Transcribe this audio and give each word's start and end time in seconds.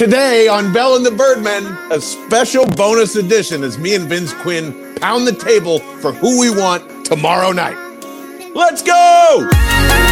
Today 0.00 0.48
on 0.48 0.72
Bell 0.72 0.96
and 0.96 1.04
the 1.04 1.10
Birdmen, 1.10 1.66
a 1.92 2.00
special 2.00 2.64
bonus 2.64 3.16
edition 3.16 3.62
as 3.62 3.76
me 3.76 3.94
and 3.94 4.08
Vince 4.08 4.32
Quinn 4.32 4.94
pound 4.94 5.26
the 5.26 5.34
table 5.34 5.80
for 6.00 6.10
who 6.10 6.40
we 6.40 6.48
want 6.48 7.04
tomorrow 7.04 7.52
night. 7.52 7.76
Let's 8.54 8.80
go! 8.80 10.09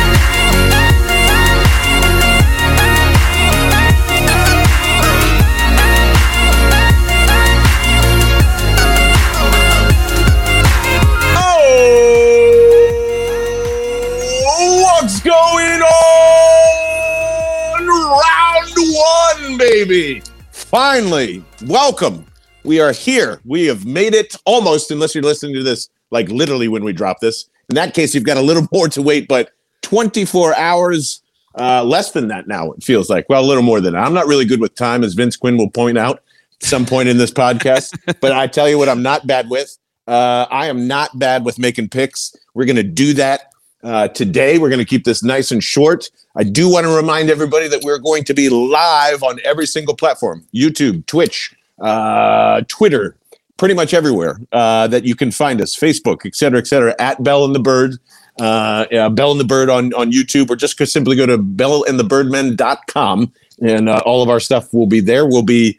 Baby. 19.84 20.20
Finally, 20.50 21.44
welcome. 21.66 22.26
We 22.64 22.80
are 22.80 22.90
here. 22.90 23.40
We 23.44 23.66
have 23.66 23.86
made 23.86 24.12
it 24.12 24.34
almost, 24.44 24.90
unless 24.90 25.14
you're 25.14 25.22
listening 25.22 25.54
to 25.54 25.62
this 25.62 25.88
like 26.10 26.28
literally 26.30 26.66
when 26.66 26.82
we 26.82 26.92
drop 26.92 27.20
this. 27.20 27.48
In 27.68 27.76
that 27.76 27.94
case, 27.94 28.12
you've 28.12 28.24
got 28.24 28.36
a 28.36 28.42
little 28.42 28.66
more 28.72 28.88
to 28.88 29.00
wait, 29.00 29.28
but 29.28 29.50
24 29.82 30.56
hours 30.56 31.22
uh, 31.56 31.84
less 31.84 32.10
than 32.10 32.26
that 32.26 32.48
now, 32.48 32.72
it 32.72 32.82
feels 32.82 33.08
like. 33.08 33.28
Well, 33.28 33.40
a 33.40 33.46
little 33.46 33.62
more 33.62 33.80
than 33.80 33.92
that. 33.92 34.02
I'm 34.02 34.14
not 34.14 34.26
really 34.26 34.44
good 34.44 34.60
with 34.60 34.74
time, 34.74 35.04
as 35.04 35.14
Vince 35.14 35.36
Quinn 35.36 35.56
will 35.56 35.70
point 35.70 35.96
out 35.96 36.24
at 36.60 36.68
some 36.68 36.84
point 36.84 37.08
in 37.08 37.16
this 37.16 37.30
podcast. 37.30 37.96
but 38.20 38.32
I 38.32 38.48
tell 38.48 38.68
you 38.68 38.78
what, 38.78 38.88
I'm 38.88 39.02
not 39.02 39.28
bad 39.28 39.48
with. 39.48 39.78
Uh, 40.08 40.46
I 40.50 40.66
am 40.66 40.88
not 40.88 41.16
bad 41.20 41.44
with 41.44 41.56
making 41.56 41.90
picks. 41.90 42.34
We're 42.54 42.64
going 42.64 42.76
to 42.76 42.82
do 42.82 43.12
that 43.14 43.52
uh, 43.82 44.08
today. 44.08 44.58
We're 44.58 44.68
going 44.68 44.78
to 44.78 44.84
keep 44.84 45.04
this 45.04 45.22
nice 45.22 45.50
and 45.50 45.62
short. 45.62 46.10
I 46.36 46.44
do 46.44 46.70
want 46.70 46.84
to 46.84 46.94
remind 46.94 47.30
everybody 47.30 47.68
that 47.68 47.82
we're 47.82 47.98
going 47.98 48.24
to 48.24 48.34
be 48.34 48.48
live 48.48 49.22
on 49.22 49.40
every 49.44 49.66
single 49.66 49.94
platform 49.94 50.46
YouTube, 50.54 51.06
Twitch, 51.06 51.54
uh, 51.80 52.62
Twitter, 52.68 53.16
pretty 53.56 53.74
much 53.74 53.94
everywhere 53.94 54.40
uh, 54.52 54.86
that 54.88 55.04
you 55.04 55.14
can 55.14 55.30
find 55.30 55.60
us 55.60 55.76
Facebook, 55.76 56.24
et 56.24 56.34
cetera, 56.34 56.58
et 56.58 56.66
cetera, 56.66 56.94
at 56.98 57.22
Bell 57.22 57.44
and 57.44 57.54
the 57.54 57.60
Bird. 57.60 57.98
Uh, 58.40 58.86
yeah, 58.90 59.08
Bell 59.08 59.32
and 59.32 59.40
the 59.40 59.44
Bird 59.44 59.68
on, 59.68 59.92
on 59.94 60.12
YouTube, 60.12 60.48
or 60.48 60.56
just 60.56 60.78
simply 60.92 61.16
go 61.16 61.26
to 61.26 61.38
bellandthebirdmen.com 61.38 63.32
and 63.60 63.88
uh, 63.88 64.00
all 64.06 64.22
of 64.22 64.28
our 64.28 64.40
stuff 64.40 64.72
will 64.72 64.86
be 64.86 65.00
there. 65.00 65.26
We'll 65.26 65.42
be 65.42 65.78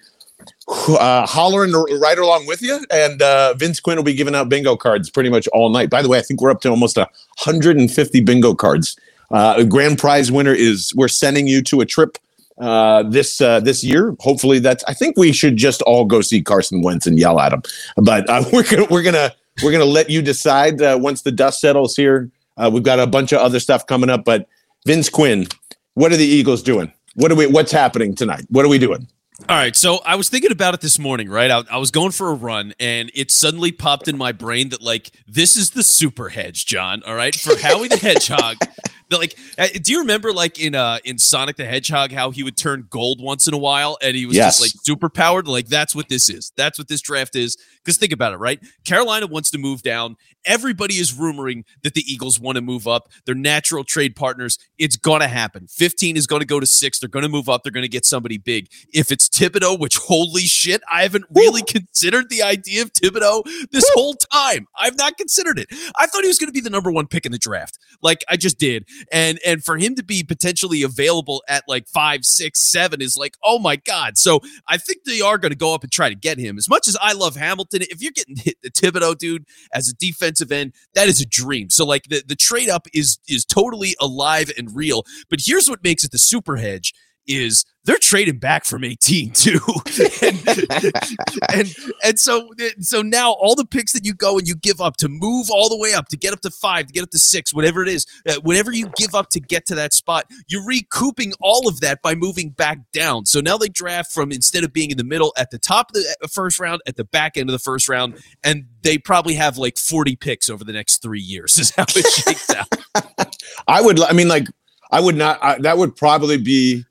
uh, 0.70 1.26
hollering 1.26 1.72
right 2.00 2.18
along 2.18 2.46
with 2.46 2.62
you. 2.62 2.86
And 2.92 3.22
uh, 3.22 3.54
Vince 3.56 3.80
Quinn 3.80 3.98
will 3.98 4.04
be 4.04 4.14
giving 4.14 4.36
out 4.36 4.50
bingo 4.50 4.76
cards 4.76 5.10
pretty 5.10 5.30
much 5.30 5.48
all 5.50 5.70
night. 5.70 5.90
By 5.90 6.02
the 6.02 6.10
way, 6.10 6.20
I 6.20 6.22
think 6.22 6.42
we're 6.42 6.52
up 6.52 6.62
to 6.62 6.70
almost 6.70 6.98
150 6.98 8.22
bingo 8.22 8.54
cards. 8.54 8.98
Uh, 9.32 9.56
a 9.58 9.66
grand 9.66 10.00
prize 10.00 10.32
winner 10.32 10.54
is 10.54 10.94
we're 10.96 11.08
sending 11.08 11.48
you 11.48 11.62
to 11.64 11.82
a 11.82 11.86
trip 11.86 12.18
uh, 12.60 13.04
this 13.04 13.42
uh, 13.42 13.60
this 13.60 13.84
year. 13.84 14.16
Hopefully, 14.20 14.60
that's. 14.60 14.84
I 14.86 14.94
think 14.94 15.18
we 15.18 15.32
should 15.32 15.56
just 15.56 15.82
all 15.84 16.06
go 16.06 16.22
see 16.22 16.42
Carson 16.42 16.82
Wentz 16.82 17.08
and 17.08 17.18
yell 17.18 17.40
at 17.40 17.54
him. 17.54 17.62
But 17.96 18.30
uh, 18.30 18.44
we're 18.54 18.64
gonna 18.64 18.88
we're 18.90 19.04
gonna 19.04 19.34
we're 19.64 19.72
gonna 19.72 19.86
let 19.86 20.10
you 20.10 20.22
decide 20.22 20.82
uh, 20.82 20.98
once 21.00 21.22
the 21.22 21.32
dust 21.32 21.62
settles 21.62 21.96
here. 21.96 22.30
Uh, 22.58 22.70
we've 22.72 22.84
got 22.84 23.00
a 23.00 23.08
bunch 23.08 23.32
of 23.32 23.40
other 23.40 23.60
stuff 23.60 23.88
coming 23.88 24.10
up, 24.10 24.26
but 24.26 24.48
Vince 24.86 25.10
Quinn, 25.10 25.48
what 25.94 26.12
are 26.12 26.18
the 26.18 26.26
Eagles 26.26 26.62
doing? 26.62 26.92
What 27.16 27.32
are 27.32 27.36
we? 27.36 27.48
What's 27.48 27.72
happening 27.72 28.16
tonight? 28.16 28.46
What 28.50 28.66
are 28.66 28.70
we 28.70 28.80
doing? 28.80 29.08
All 29.48 29.56
right, 29.56 29.76
so 29.76 30.00
I 30.06 30.16
was 30.16 30.30
thinking 30.30 30.52
about 30.52 30.74
it 30.74 30.82
this 30.82 31.00
morning, 31.00 31.30
right? 31.30 31.50
I, 31.50 31.64
I, 31.72 31.78
was 31.78 31.92
going 31.92 32.12
for 32.12 32.30
a 32.30 32.34
run, 32.34 32.74
and 32.80 33.10
it 33.16 33.32
suddenly 33.32 33.72
popped 33.72 34.08
in 34.08 34.18
my 34.18 34.32
brain 34.32 34.70
that 34.70 34.82
like 34.82 35.12
this 35.28 35.56
is 35.56 35.72
the 35.72 35.82
super 35.82 36.30
hedge, 36.30 36.66
John. 36.66 37.02
All 37.04 37.16
right, 37.16 37.34
for 37.34 37.58
Howie 37.58 37.88
the 37.88 37.98
Hedgehog. 37.98 38.58
Like, 39.12 39.38
uh, 39.58 39.68
do 39.82 39.92
you 39.92 40.00
remember 40.00 40.32
like 40.34 40.60
in 40.60 40.76
uh 40.76 41.00
in 41.04 41.18
Sonic 41.18 41.58
the 41.58 41.66
Hedgehog 41.66 42.12
how 42.12 42.32
he 42.32 42.44
would 42.44 42.58
turn 42.58 42.86
gold 42.90 43.20
once 43.22 43.48
in 43.48 43.54
a 43.54 43.58
while, 43.58 43.98
and 44.02 44.16
he 44.16 44.26
was 44.26 44.36
Yes. 44.36 44.60
just 44.60 44.62
like 44.62 44.72
super 44.84 45.10
powered? 45.10 45.48
Like 45.48 45.68
that's 45.68 45.96
what 45.96 46.10
this 46.10 46.30
is. 46.30 46.52
That's 46.56 46.78
what 46.78 46.88
this 46.88 47.02
draft 47.02 47.36
is. 47.36 47.58
Because 47.84 47.98
think 47.98 48.14
about 48.14 48.34
it, 48.34 48.38
right? 48.38 48.60
Carolina 48.86 49.28
wants 49.28 49.52
to 49.52 49.58
move 49.58 49.82
down. 49.82 50.16
Everybody 50.46 50.96
is 50.96 51.14
rumoring 51.14 51.64
that 51.84 51.94
the 51.96 52.02
Eagles 52.02 52.40
want 52.40 52.56
to 52.56 52.62
move 52.62 52.88
up. 52.88 53.10
They're 53.26 53.36
natural 53.36 53.84
trade 53.84 54.16
partners. 54.16 54.58
It's 54.78 54.98
to 54.98 55.28
happen. 55.28 55.68
15 55.68 56.16
is 56.18 56.28
going 56.28 56.40
to 56.42 56.46
go 56.46 56.60
to 56.60 56.66
six. 56.66 57.00
They're 57.00 57.10
going 57.10 57.24
to 57.24 57.30
move 57.30 57.50
up. 57.50 57.64
They're 57.64 57.72
going 57.72 57.84
to 57.84 57.90
get 57.90 58.06
somebody 58.06 58.38
big. 58.38 58.68
If 58.94 59.12
it's 59.12 59.28
Thibodeaux, 59.28 59.80
which 59.80 59.98
holy 59.98 60.44
shit, 60.44 60.82
I 60.92 61.02
haven't 61.04 61.26
really 61.34 61.62
considered 61.64 62.30
the 62.30 62.44
idea 62.44 62.84
of 62.84 62.94
Thibodeaux 62.94 63.44
this 63.72 63.86
whole 63.94 64.14
time. 64.16 64.68
I've 64.78 64.98
not 64.98 65.18
considered 65.18 65.60
it. 65.60 65.68
I 65.98 66.06
thought 66.06 66.22
he 66.22 66.28
was 66.28 66.38
going 66.38 66.48
to 66.48 66.54
be 66.54 66.62
the 66.62 66.70
number 66.70 66.92
one 66.92 67.08
pick 67.08 67.26
in 67.26 67.32
the 67.32 67.38
draft. 67.38 67.78
Like 68.02 68.24
I 68.30 68.38
just 68.38 68.58
did. 68.58 68.86
And 69.12 69.40
and 69.46 69.64
for 69.64 69.78
him 69.78 69.96
to 69.96 70.04
be 70.04 70.24
potentially 70.24 70.84
available 70.84 71.44
at 71.48 71.64
like 71.68 71.88
five, 71.88 72.24
six, 72.24 72.72
seven 72.72 73.02
is 73.02 73.18
like, 73.18 73.36
oh 73.44 73.60
my 73.60 73.76
God. 73.76 74.18
So 74.18 74.40
I 74.68 74.78
think 74.78 75.04
they 75.06 75.22
are 75.22 75.38
going 75.38 75.52
to 75.52 75.58
go 75.58 75.74
up 75.74 75.84
and 75.84 75.92
try 75.92 76.10
to 76.10 76.16
get 76.16 76.38
him. 76.38 76.58
As 76.58 76.70
much 76.70 76.88
as 76.88 76.98
I 77.02 77.14
love 77.14 77.36
Hamilton, 77.36 77.82
if 77.84 78.02
you're 78.02 78.12
getting 78.12 78.36
hit 78.38 78.58
the 78.62 78.72
Thibodeaux 78.72 79.18
dude 79.18 79.46
as 79.74 79.90
a 79.90 79.96
defensive 79.96 80.52
end, 80.52 80.74
that 80.94 81.08
is 81.08 81.22
a 81.22 81.26
dream. 81.26 81.70
So 81.70 81.86
like 81.86 82.04
the, 82.10 82.24
the 82.26 82.36
trade 82.36 82.70
up 82.70 82.88
is 82.94 83.20
is 83.28 83.46
totally 83.46 83.96
alive 84.00 84.52
and 84.58 84.76
real. 84.76 85.04
But 85.30 85.40
here's 85.44 85.70
what 85.70 85.84
makes 85.84 86.04
it 86.04 86.12
the 86.12 86.20
super 86.20 86.58
hedge 86.58 86.94
is 87.30 87.66
they're 87.86 87.98
trading 87.98 88.38
back 88.38 88.66
from 88.66 88.84
18 88.84 89.32
too. 89.34 89.60
and, 90.22 90.48
and 91.54 91.76
and 92.04 92.20
so 92.20 92.50
so 92.80 93.02
now 93.02 93.32
all 93.32 93.56
the 93.56 93.66
picks 93.66 93.94
that 93.94 94.06
you 94.06 94.14
go 94.14 94.38
and 94.38 94.48
you 94.48 94.56
give 94.56 94.82
up 94.82 94.98
to 94.98 95.08
move 95.08 95.48
all 95.50 95.70
the 95.70 95.78
way 95.78 95.94
up 95.94 96.08
to 96.10 96.18
get 96.18 96.34
up 96.34 96.42
to 96.42 96.50
5 96.50 96.88
to 96.88 96.94
get 96.94 97.04
up 97.04 97.10
to 97.12 97.20
6 97.20 97.54
whatever 97.54 97.82
it 97.82 97.90
is 97.90 98.06
uh, 98.28 98.36
whatever 98.44 98.72
you 98.72 98.92
give 98.98 99.16
up 99.16 99.30
to 99.30 99.40
get 99.40 99.66
to 99.68 99.76
that 99.76 99.94
spot 99.94 100.26
you're 100.48 100.66
recouping 100.66 101.34
all 101.40 101.68
of 101.68 101.80
that 101.80 102.02
by 102.02 102.14
moving 102.14 102.50
back 102.50 102.80
down 102.92 103.26
so 103.26 103.40
now 103.40 103.58
they 103.58 103.70
draft 103.70 104.12
from 104.12 104.32
instead 104.32 104.64
of 104.64 104.74
being 104.74 104.92
in 104.92 104.98
the 104.98 105.04
middle 105.04 105.34
at 105.38 105.50
the 105.52 105.60
top 105.60 105.90
of 105.90 105.94
the 105.94 106.16
uh, 106.24 106.28
first 106.28 106.60
round 106.60 106.82
at 106.86 106.96
the 106.98 107.06
back 107.06 107.38
end 107.38 107.50
of 107.50 107.54
the 107.54 107.60
first 107.60 107.88
round 107.88 108.20
and 108.44 108.66
they 108.82 108.98
probably 108.98 109.36
have 109.36 109.58
like 109.58 109.78
40 109.78 110.16
picks 110.18 110.50
over 110.50 110.64
the 110.64 110.74
next 110.74 111.02
3 111.02 111.20
years 111.20 111.58
is 111.60 111.72
how 111.76 111.86
it 111.88 112.06
shakes 112.06 112.50
out 112.50 112.68
I 113.68 113.82
would. 113.82 114.02
I 114.02 114.14
mean, 114.14 114.28
like, 114.28 114.48
I 114.92 115.00
would 115.00 115.16
not. 115.16 115.40
I, 115.42 115.60
that 115.60 115.78
would 115.78 115.96
probably 115.96 116.38
be 116.38 116.86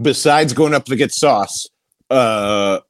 besides 0.00 0.52
going 0.52 0.74
up 0.74 0.84
to 0.86 0.96
get 0.96 1.12
sauce. 1.12 1.68
Uh, 2.10 2.80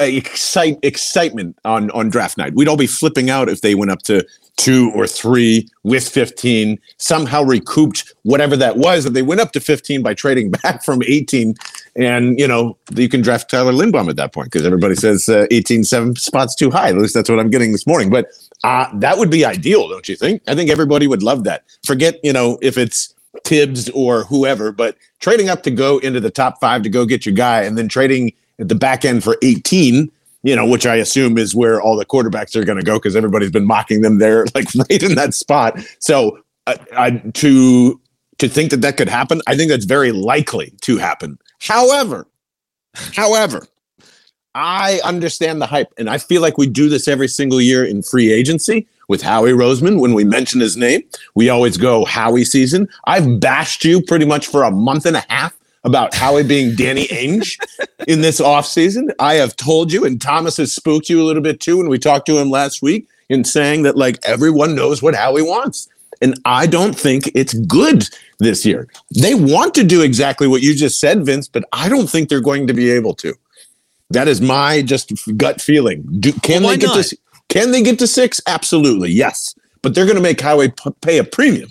excite 0.00 0.78
excitement 0.82 1.56
on 1.64 1.90
on 1.90 2.08
draft 2.08 2.38
night. 2.38 2.54
We'd 2.54 2.68
all 2.68 2.76
be 2.76 2.86
flipping 2.86 3.28
out 3.28 3.48
if 3.48 3.60
they 3.60 3.74
went 3.74 3.90
up 3.90 4.02
to 4.02 4.24
two 4.58 4.90
or 4.94 5.06
three 5.06 5.68
with 5.84 6.06
15, 6.06 6.78
somehow 6.98 7.42
recouped 7.42 8.12
whatever 8.24 8.56
that 8.56 8.76
was 8.76 9.04
that 9.04 9.14
they 9.14 9.22
went 9.22 9.40
up 9.40 9.52
to 9.52 9.60
15 9.60 10.02
by 10.02 10.12
trading 10.12 10.50
back 10.62 10.84
from 10.84 11.00
18. 11.02 11.54
And, 11.96 12.38
you 12.38 12.46
know, 12.46 12.76
you 12.94 13.08
can 13.08 13.22
draft 13.22 13.48
Tyler 13.48 13.72
Linderbaum 13.72 14.10
at 14.10 14.16
that 14.16 14.34
point 14.34 14.50
because 14.50 14.66
everybody 14.66 14.96
says 14.96 15.28
uh, 15.28 15.46
18, 15.50 15.84
seven 15.84 16.16
spots 16.16 16.54
too 16.54 16.70
high. 16.70 16.88
At 16.88 16.98
least 16.98 17.14
that's 17.14 17.30
what 17.30 17.38
I'm 17.38 17.50
getting 17.50 17.72
this 17.72 17.86
morning. 17.86 18.10
But 18.10 18.26
uh, 18.64 18.86
that 18.98 19.16
would 19.16 19.30
be 19.30 19.44
ideal, 19.44 19.88
don't 19.88 20.08
you 20.08 20.16
think? 20.16 20.42
I 20.48 20.54
think 20.54 20.70
everybody 20.70 21.06
would 21.06 21.22
love 21.22 21.44
that. 21.44 21.64
Forget, 21.86 22.16
you 22.24 22.32
know, 22.32 22.58
if 22.60 22.76
it's 22.76 23.14
Tibbs 23.44 23.88
or 23.90 24.24
whoever, 24.24 24.72
but 24.72 24.96
trading 25.20 25.48
up 25.48 25.62
to 25.64 25.70
go 25.70 25.98
into 25.98 26.20
the 26.20 26.30
top 26.30 26.60
five 26.60 26.82
to 26.82 26.88
go 26.88 27.04
get 27.04 27.26
your 27.26 27.34
guy 27.34 27.62
and 27.62 27.76
then 27.76 27.88
trading 27.88 28.32
at 28.58 28.68
the 28.68 28.74
back 28.74 29.04
end 29.04 29.22
for 29.22 29.36
18 29.42 30.10
you 30.42 30.54
know, 30.54 30.66
which 30.66 30.86
I 30.86 30.96
assume 30.96 31.36
is 31.36 31.54
where 31.54 31.80
all 31.80 31.96
the 31.96 32.06
quarterbacks 32.06 32.54
are 32.54 32.64
going 32.64 32.78
to 32.78 32.84
go 32.84 32.94
because 32.94 33.16
everybody's 33.16 33.50
been 33.50 33.66
mocking 33.66 34.02
them 34.02 34.18
there, 34.18 34.46
like 34.54 34.72
right 34.74 35.02
in 35.02 35.14
that 35.14 35.34
spot. 35.34 35.78
So, 35.98 36.38
uh, 36.66 36.76
I, 36.96 37.10
to 37.10 38.00
to 38.38 38.48
think 38.48 38.70
that 38.70 38.82
that 38.82 38.96
could 38.96 39.08
happen, 39.08 39.42
I 39.46 39.56
think 39.56 39.70
that's 39.70 39.84
very 39.84 40.12
likely 40.12 40.72
to 40.82 40.96
happen. 40.96 41.38
However, 41.60 42.28
however, 43.14 43.66
I 44.54 45.00
understand 45.04 45.60
the 45.60 45.66
hype, 45.66 45.92
and 45.98 46.08
I 46.08 46.18
feel 46.18 46.40
like 46.40 46.56
we 46.56 46.68
do 46.68 46.88
this 46.88 47.08
every 47.08 47.28
single 47.28 47.60
year 47.60 47.84
in 47.84 48.02
free 48.02 48.32
agency 48.32 48.86
with 49.08 49.22
Howie 49.22 49.52
Roseman. 49.52 50.00
When 50.00 50.14
we 50.14 50.24
mention 50.24 50.60
his 50.60 50.76
name, 50.76 51.02
we 51.34 51.48
always 51.48 51.76
go 51.76 52.04
Howie 52.04 52.44
season. 52.44 52.88
I've 53.06 53.40
bashed 53.40 53.84
you 53.84 54.00
pretty 54.02 54.26
much 54.26 54.46
for 54.46 54.62
a 54.62 54.70
month 54.70 55.06
and 55.06 55.16
a 55.16 55.24
half 55.28 55.56
about 55.84 56.14
Howie 56.14 56.42
being 56.42 56.74
Danny 56.74 57.06
Ainge 57.08 57.58
in 58.06 58.20
this 58.20 58.40
offseason. 58.40 59.10
I 59.18 59.34
have 59.34 59.56
told 59.56 59.92
you, 59.92 60.04
and 60.04 60.20
Thomas 60.20 60.56
has 60.58 60.72
spooked 60.72 61.08
you 61.08 61.22
a 61.22 61.24
little 61.24 61.42
bit 61.42 61.60
too 61.60 61.78
when 61.78 61.88
we 61.88 61.98
talked 61.98 62.26
to 62.26 62.38
him 62.38 62.50
last 62.50 62.82
week 62.82 63.08
in 63.28 63.44
saying 63.44 63.82
that 63.82 63.96
like 63.96 64.18
everyone 64.24 64.74
knows 64.74 65.02
what 65.02 65.14
Howie 65.14 65.42
wants. 65.42 65.88
And 66.20 66.38
I 66.44 66.66
don't 66.66 66.98
think 66.98 67.30
it's 67.34 67.54
good 67.54 68.08
this 68.40 68.66
year. 68.66 68.88
They 69.20 69.34
want 69.34 69.74
to 69.76 69.84
do 69.84 70.02
exactly 70.02 70.48
what 70.48 70.62
you 70.62 70.74
just 70.74 71.00
said, 71.00 71.24
Vince, 71.24 71.46
but 71.46 71.64
I 71.72 71.88
don't 71.88 72.10
think 72.10 72.28
they're 72.28 72.40
going 72.40 72.66
to 72.66 72.74
be 72.74 72.90
able 72.90 73.14
to. 73.14 73.34
That 74.10 74.26
is 74.26 74.40
my 74.40 74.82
just 74.82 75.12
gut 75.36 75.60
feeling. 75.60 76.02
Do, 76.18 76.32
can 76.32 76.62
Well, 76.62 76.72
they 76.72 76.78
get 76.78 76.86
not? 76.88 77.04
to 77.04 77.18
can 77.48 77.70
they 77.70 77.82
get 77.82 77.98
to 78.00 78.06
six? 78.06 78.40
Absolutely, 78.46 79.10
yes. 79.10 79.54
But 79.82 79.94
they're 79.94 80.04
going 80.04 80.16
to 80.16 80.22
make 80.22 80.40
Howie 80.40 80.70
p- 80.70 80.90
pay 81.00 81.18
a 81.18 81.24
premium. 81.24 81.70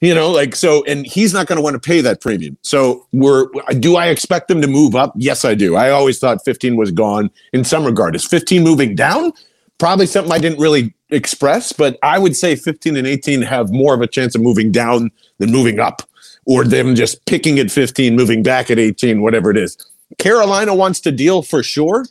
You 0.00 0.14
know, 0.14 0.30
like 0.30 0.54
so, 0.54 0.84
and 0.84 1.06
he's 1.06 1.32
not 1.32 1.46
going 1.46 1.56
to 1.56 1.62
want 1.62 1.74
to 1.74 1.80
pay 1.80 2.02
that 2.02 2.20
premium. 2.20 2.58
So, 2.60 3.06
we're 3.12 3.46
do 3.78 3.96
I 3.96 4.08
expect 4.08 4.48
them 4.48 4.60
to 4.60 4.66
move 4.66 4.94
up? 4.94 5.14
Yes, 5.16 5.44
I 5.44 5.54
do. 5.54 5.74
I 5.74 5.90
always 5.90 6.18
thought 6.18 6.44
15 6.44 6.76
was 6.76 6.92
gone 6.92 7.30
in 7.54 7.64
some 7.64 7.84
regard. 7.84 8.14
Is 8.14 8.26
15 8.26 8.62
moving 8.62 8.94
down? 8.94 9.32
Probably 9.78 10.06
something 10.06 10.32
I 10.32 10.38
didn't 10.38 10.58
really 10.58 10.94
express, 11.10 11.72
but 11.72 11.98
I 12.02 12.18
would 12.18 12.36
say 12.36 12.56
15 12.56 12.96
and 12.96 13.06
18 13.06 13.42
have 13.42 13.70
more 13.70 13.94
of 13.94 14.02
a 14.02 14.06
chance 14.06 14.34
of 14.34 14.42
moving 14.42 14.70
down 14.70 15.10
than 15.38 15.50
moving 15.50 15.80
up, 15.80 16.02
or 16.44 16.64
them 16.64 16.94
just 16.94 17.24
picking 17.26 17.58
at 17.58 17.70
15, 17.70 18.14
moving 18.14 18.42
back 18.42 18.70
at 18.70 18.78
18, 18.78 19.22
whatever 19.22 19.50
it 19.50 19.56
is. 19.56 19.78
Carolina 20.18 20.74
wants 20.74 21.00
to 21.00 21.12
deal 21.12 21.42
for 21.42 21.62
sure. 21.62 22.06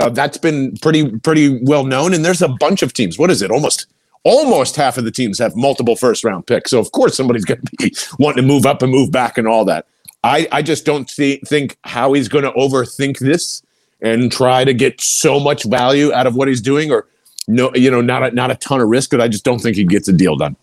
Uh, 0.00 0.08
that's 0.10 0.38
been 0.38 0.76
pretty 0.78 1.10
pretty 1.20 1.60
well 1.62 1.84
known, 1.84 2.14
and 2.14 2.24
there's 2.24 2.42
a 2.42 2.48
bunch 2.48 2.82
of 2.82 2.92
teams. 2.92 3.18
What 3.18 3.30
is 3.30 3.42
it? 3.42 3.50
Almost 3.50 3.86
almost 4.24 4.74
half 4.76 4.96
of 4.98 5.04
the 5.04 5.10
teams 5.10 5.38
have 5.38 5.54
multiple 5.54 5.96
first 5.96 6.24
round 6.24 6.46
picks. 6.46 6.70
So 6.70 6.80
of 6.80 6.90
course 6.92 7.16
somebody's 7.16 7.44
going 7.46 7.60
to 7.60 7.76
be 7.78 7.94
wanting 8.18 8.42
to 8.42 8.46
move 8.46 8.66
up 8.66 8.82
and 8.82 8.90
move 8.90 9.10
back 9.10 9.38
and 9.38 9.46
all 9.46 9.64
that. 9.66 9.86
I 10.22 10.48
I 10.50 10.62
just 10.62 10.84
don't 10.84 11.08
see, 11.08 11.36
think 11.46 11.76
how 11.84 12.12
he's 12.12 12.28
going 12.28 12.44
to 12.44 12.52
overthink 12.52 13.18
this 13.18 13.62
and 14.00 14.30
try 14.30 14.64
to 14.64 14.74
get 14.74 15.00
so 15.00 15.38
much 15.38 15.64
value 15.64 16.12
out 16.12 16.26
of 16.26 16.34
what 16.34 16.48
he's 16.48 16.60
doing, 16.60 16.90
or 16.90 17.06
no, 17.46 17.70
you 17.74 17.90
know, 17.90 18.00
not 18.00 18.22
a, 18.22 18.30
not 18.32 18.50
a 18.50 18.56
ton 18.56 18.80
of 18.80 18.88
risk. 18.88 19.10
But 19.10 19.20
I 19.20 19.28
just 19.28 19.44
don't 19.44 19.60
think 19.60 19.76
he 19.76 19.84
gets 19.84 20.08
a 20.08 20.12
deal 20.12 20.36
done. 20.36 20.56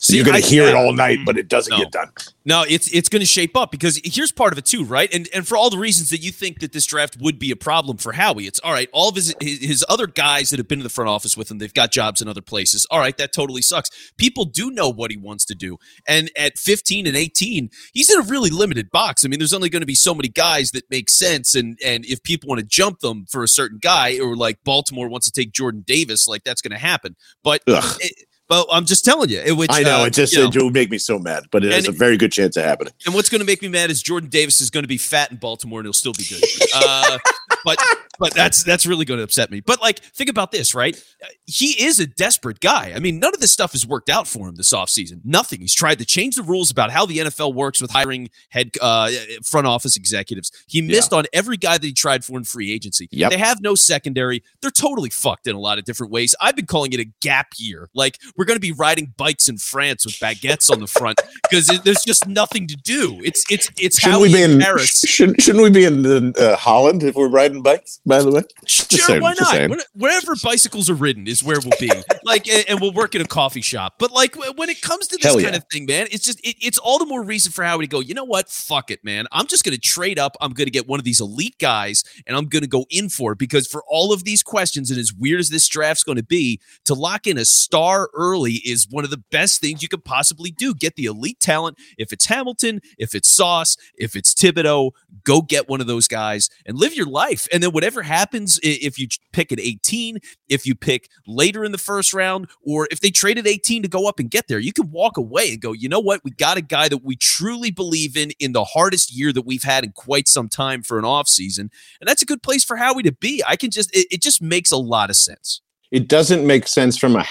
See, 0.00 0.16
You're 0.16 0.24
going 0.24 0.40
to 0.40 0.46
hear 0.46 0.64
it 0.64 0.74
all 0.74 0.92
night, 0.92 1.20
but 1.24 1.32
mm-hmm. 1.32 1.40
it 1.40 1.48
doesn't 1.48 1.70
no. 1.70 1.78
get 1.78 1.90
done. 1.90 2.10
No, 2.44 2.64
it's 2.66 2.90
it's 2.92 3.08
going 3.08 3.20
to 3.20 3.26
shape 3.26 3.56
up 3.56 3.70
because 3.70 4.00
here's 4.04 4.32
part 4.32 4.52
of 4.52 4.58
it 4.58 4.64
too, 4.64 4.84
right? 4.84 5.12
And 5.12 5.28
and 5.34 5.46
for 5.46 5.56
all 5.56 5.70
the 5.70 5.76
reasons 5.78 6.10
that 6.10 6.22
you 6.22 6.30
think 6.30 6.60
that 6.60 6.72
this 6.72 6.86
draft 6.86 7.18
would 7.20 7.38
be 7.38 7.50
a 7.50 7.56
problem 7.56 7.98
for 7.98 8.12
Howie, 8.12 8.46
it's 8.46 8.58
all 8.60 8.72
right. 8.72 8.88
All 8.92 9.08
of 9.08 9.16
his 9.16 9.34
his, 9.40 9.58
his 9.58 9.84
other 9.88 10.06
guys 10.06 10.50
that 10.50 10.58
have 10.58 10.68
been 10.68 10.78
in 10.78 10.84
the 10.84 10.88
front 10.88 11.10
office 11.10 11.36
with 11.36 11.50
him, 11.50 11.58
they've 11.58 11.74
got 11.74 11.90
jobs 11.90 12.22
in 12.22 12.28
other 12.28 12.40
places. 12.40 12.86
All 12.90 13.00
right, 13.00 13.16
that 13.18 13.34
totally 13.34 13.60
sucks. 13.60 13.90
People 14.16 14.44
do 14.44 14.70
know 14.70 14.88
what 14.88 15.10
he 15.10 15.16
wants 15.16 15.44
to 15.46 15.54
do, 15.54 15.78
and 16.06 16.30
at 16.36 16.58
15 16.58 17.06
and 17.06 17.16
18, 17.16 17.68
he's 17.92 18.10
in 18.10 18.20
a 18.20 18.24
really 18.24 18.50
limited 18.50 18.90
box. 18.90 19.24
I 19.24 19.28
mean, 19.28 19.40
there's 19.40 19.52
only 19.52 19.68
going 19.68 19.82
to 19.82 19.86
be 19.86 19.94
so 19.94 20.14
many 20.14 20.28
guys 20.28 20.70
that 20.70 20.88
make 20.90 21.10
sense, 21.10 21.54
and 21.54 21.78
and 21.84 22.06
if 22.06 22.22
people 22.22 22.48
want 22.48 22.60
to 22.60 22.66
jump 22.66 23.00
them 23.00 23.26
for 23.28 23.42
a 23.42 23.48
certain 23.48 23.78
guy, 23.82 24.18
or 24.20 24.36
like 24.36 24.64
Baltimore 24.64 25.08
wants 25.08 25.30
to 25.30 25.38
take 25.38 25.52
Jordan 25.52 25.84
Davis, 25.86 26.26
like 26.28 26.44
that's 26.44 26.62
going 26.62 26.72
to 26.72 26.78
happen. 26.78 27.16
But 27.42 27.62
it, 27.66 28.26
but 28.48 28.66
I'm 28.72 28.86
just 28.86 29.04
telling 29.04 29.28
you, 29.28 29.54
which 29.54 29.70
I 29.72 29.82
know 29.82 30.02
uh, 30.02 30.06
it 30.06 30.14
just 30.14 30.32
you 30.32 30.40
know, 30.40 30.50
it 30.52 30.62
would 30.62 30.72
make 30.72 30.90
me 30.90 30.98
so 30.98 31.18
mad, 31.18 31.44
but 31.50 31.64
it 31.64 31.72
has 31.72 31.86
a 31.86 31.92
very 31.92 32.16
good 32.16 32.32
chance 32.32 32.56
of 32.56 32.64
happening. 32.64 32.94
And 33.04 33.14
what's 33.14 33.28
going 33.28 33.40
to 33.40 33.44
make 33.44 33.60
me 33.60 33.68
mad 33.68 33.90
is 33.90 34.02
Jordan 34.02 34.30
Davis 34.30 34.60
is 34.60 34.70
going 34.70 34.84
to 34.84 34.88
be 34.88 34.96
fat 34.96 35.30
in 35.30 35.36
Baltimore 35.36 35.80
and 35.80 35.86
he'll 35.86 35.92
still 35.92 36.14
be 36.14 36.24
good. 36.24 36.42
uh, 36.74 37.18
but 37.64 37.78
but 38.18 38.34
that's 38.34 38.62
that's 38.64 38.86
really 38.86 39.04
going 39.04 39.18
to 39.18 39.24
upset 39.24 39.50
me. 39.50 39.60
But 39.60 39.80
like, 39.80 40.00
think 40.00 40.28
about 40.28 40.50
this, 40.50 40.74
right? 40.74 41.00
He 41.46 41.84
is 41.84 42.00
a 42.00 42.06
desperate 42.06 42.60
guy. 42.60 42.92
I 42.94 42.98
mean, 42.98 43.18
none 43.18 43.34
of 43.34 43.40
this 43.40 43.52
stuff 43.52 43.72
has 43.72 43.86
worked 43.86 44.08
out 44.08 44.26
for 44.26 44.48
him 44.48 44.56
this 44.56 44.72
offseason. 44.72 45.20
Nothing. 45.24 45.60
He's 45.60 45.74
tried 45.74 45.98
to 45.98 46.04
change 46.04 46.36
the 46.36 46.42
rules 46.42 46.70
about 46.70 46.90
how 46.90 47.06
the 47.06 47.18
NFL 47.18 47.54
works 47.54 47.80
with 47.80 47.90
hiring 47.90 48.30
head 48.50 48.72
uh, 48.80 49.10
front 49.44 49.66
office 49.66 49.96
executives. 49.96 50.50
He 50.66 50.82
missed 50.82 51.12
yeah. 51.12 51.18
on 51.18 51.24
every 51.32 51.56
guy 51.56 51.78
that 51.78 51.86
he 51.86 51.92
tried 51.92 52.24
for 52.24 52.36
in 52.36 52.44
free 52.44 52.72
agency. 52.72 53.08
Yep. 53.10 53.30
They 53.30 53.38
have 53.38 53.60
no 53.60 53.74
secondary. 53.74 54.42
They're 54.60 54.70
totally 54.70 55.10
fucked 55.10 55.46
in 55.46 55.54
a 55.54 55.60
lot 55.60 55.78
of 55.78 55.84
different 55.84 56.12
ways. 56.12 56.34
I've 56.40 56.56
been 56.56 56.66
calling 56.66 56.92
it 56.92 57.00
a 57.00 57.06
gap 57.20 57.48
year. 57.56 57.88
Like 57.94 58.18
we're 58.36 58.44
going 58.44 58.56
to 58.56 58.60
be 58.60 58.72
riding 58.72 59.12
bikes 59.16 59.48
in 59.48 59.58
France 59.58 60.04
with 60.04 60.14
baguettes 60.16 60.70
on 60.70 60.80
the 60.80 60.86
front 60.86 61.20
because 61.50 61.66
there's 61.84 62.02
just 62.04 62.26
nothing 62.26 62.66
to 62.66 62.76
do. 62.76 63.20
It's 63.24 63.44
it's 63.50 63.70
it's 63.78 63.98
shouldn't 63.98 64.14
how 64.14 64.22
we 64.22 64.32
be 64.32 64.42
in 64.42 64.58
Paris. 64.58 65.00
Shouldn't, 65.00 65.40
shouldn't 65.40 65.62
we 65.62 65.70
be 65.70 65.84
in 65.84 66.34
uh, 66.36 66.56
Holland 66.56 67.02
if 67.02 67.14
we're 67.14 67.28
riding 67.28 67.47
bikes? 67.62 68.00
By 68.06 68.22
the 68.22 68.30
way, 68.30 68.42
just 68.64 68.90
sure, 68.92 69.06
saying, 69.06 69.22
why 69.22 69.34
not? 69.38 69.80
Wherever 69.94 70.34
bicycles 70.42 70.88
are 70.90 70.94
ridden 70.94 71.26
is 71.26 71.42
where 71.42 71.58
we'll 71.60 71.78
be. 71.80 71.90
like, 72.24 72.48
and, 72.48 72.64
and, 72.68 72.80
we'll 72.80 72.92
work 72.92 73.14
in 73.14 73.20
a 73.20 73.26
coffee 73.26 73.60
shop. 73.60 73.94
But 73.98 74.10
like, 74.10 74.36
when 74.56 74.68
it 74.68 74.80
comes 74.82 75.06
to 75.08 75.16
this 75.16 75.24
Hell 75.24 75.34
kind 75.34 75.48
yeah. 75.48 75.56
of 75.56 75.64
thing, 75.70 75.86
man, 75.86 76.06
it's 76.10 76.24
just 76.24 76.40
it, 76.40 76.56
it's 76.60 76.78
all 76.78 76.98
the 76.98 77.06
more 77.06 77.22
reason 77.22 77.52
for 77.52 77.64
Howie 77.64 77.86
to 77.86 77.90
go. 77.90 78.00
You 78.00 78.14
know 78.14 78.24
what? 78.24 78.48
Fuck 78.48 78.90
it, 78.90 79.04
man. 79.04 79.26
I'm 79.32 79.46
just 79.46 79.64
going 79.64 79.74
to 79.74 79.80
trade 79.80 80.18
up. 80.18 80.36
I'm 80.40 80.52
going 80.52 80.66
to 80.66 80.70
get 80.70 80.88
one 80.88 80.98
of 80.98 81.04
these 81.04 81.20
elite 81.20 81.58
guys, 81.58 82.04
and 82.26 82.36
I'm 82.36 82.46
going 82.46 82.62
to 82.62 82.68
go 82.68 82.86
in 82.90 83.08
for 83.08 83.32
it 83.32 83.38
because 83.38 83.66
for 83.66 83.82
all 83.88 84.12
of 84.12 84.24
these 84.24 84.42
questions, 84.42 84.90
and 84.90 84.98
as 84.98 85.12
weird 85.12 85.40
as 85.40 85.50
this 85.50 85.66
draft's 85.68 86.04
going 86.04 86.16
to 86.16 86.24
be, 86.24 86.60
to 86.84 86.94
lock 86.94 87.26
in 87.26 87.38
a 87.38 87.44
star 87.44 88.10
early 88.14 88.54
is 88.64 88.86
one 88.88 89.04
of 89.04 89.10
the 89.10 89.22
best 89.30 89.60
things 89.60 89.82
you 89.82 89.88
could 89.88 90.04
possibly 90.04 90.50
do. 90.50 90.74
Get 90.74 90.96
the 90.96 91.04
elite 91.04 91.40
talent. 91.40 91.76
If 91.96 92.12
it's 92.12 92.26
Hamilton, 92.26 92.80
if 92.98 93.14
it's 93.14 93.28
Sauce, 93.28 93.76
if 93.96 94.16
it's 94.16 94.34
Thibodeaux, 94.34 94.92
go 95.24 95.42
get 95.42 95.68
one 95.68 95.80
of 95.80 95.86
those 95.86 96.08
guys 96.08 96.48
and 96.66 96.76
live 96.76 96.94
your 96.94 97.06
life. 97.06 97.37
And 97.52 97.62
then 97.62 97.72
whatever 97.72 98.02
happens, 98.02 98.58
if 98.62 98.98
you 98.98 99.08
pick 99.32 99.52
at 99.52 99.60
18, 99.60 100.18
if 100.48 100.66
you 100.66 100.74
pick 100.74 101.08
later 101.26 101.64
in 101.64 101.72
the 101.72 101.78
first 101.78 102.12
round, 102.12 102.48
or 102.62 102.88
if 102.90 103.00
they 103.00 103.10
traded 103.10 103.46
18 103.46 103.82
to 103.82 103.88
go 103.88 104.08
up 104.08 104.18
and 104.18 104.30
get 104.30 104.48
there, 104.48 104.58
you 104.58 104.72
can 104.72 104.90
walk 104.90 105.16
away 105.16 105.52
and 105.52 105.60
go, 105.60 105.72
you 105.72 105.88
know 105.88 106.00
what? 106.00 106.22
We 106.24 106.30
got 106.32 106.56
a 106.56 106.62
guy 106.62 106.88
that 106.88 107.04
we 107.04 107.16
truly 107.16 107.70
believe 107.70 108.16
in 108.16 108.32
in 108.38 108.52
the 108.52 108.64
hardest 108.64 109.14
year 109.14 109.32
that 109.32 109.42
we've 109.42 109.62
had 109.62 109.84
in 109.84 109.92
quite 109.92 110.28
some 110.28 110.48
time 110.48 110.82
for 110.82 110.98
an 110.98 111.04
offseason. 111.04 111.70
And 112.00 112.06
that's 112.06 112.22
a 112.22 112.26
good 112.26 112.42
place 112.42 112.64
for 112.64 112.76
Howie 112.76 113.02
to 113.04 113.12
be. 113.12 113.42
I 113.46 113.56
can 113.56 113.70
just, 113.70 113.94
it, 113.94 114.06
it 114.10 114.22
just 114.22 114.42
makes 114.42 114.70
a 114.70 114.76
lot 114.76 115.10
of 115.10 115.16
sense. 115.16 115.60
It 115.90 116.08
doesn't 116.08 116.46
make 116.46 116.66
sense 116.66 116.98
from 116.98 117.16
a, 117.16 117.24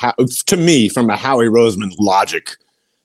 to 0.47 0.57
me, 0.57 0.89
from 0.89 1.09
a 1.09 1.15
Howie 1.17 1.45
Roseman 1.45 1.91
logic 1.99 2.55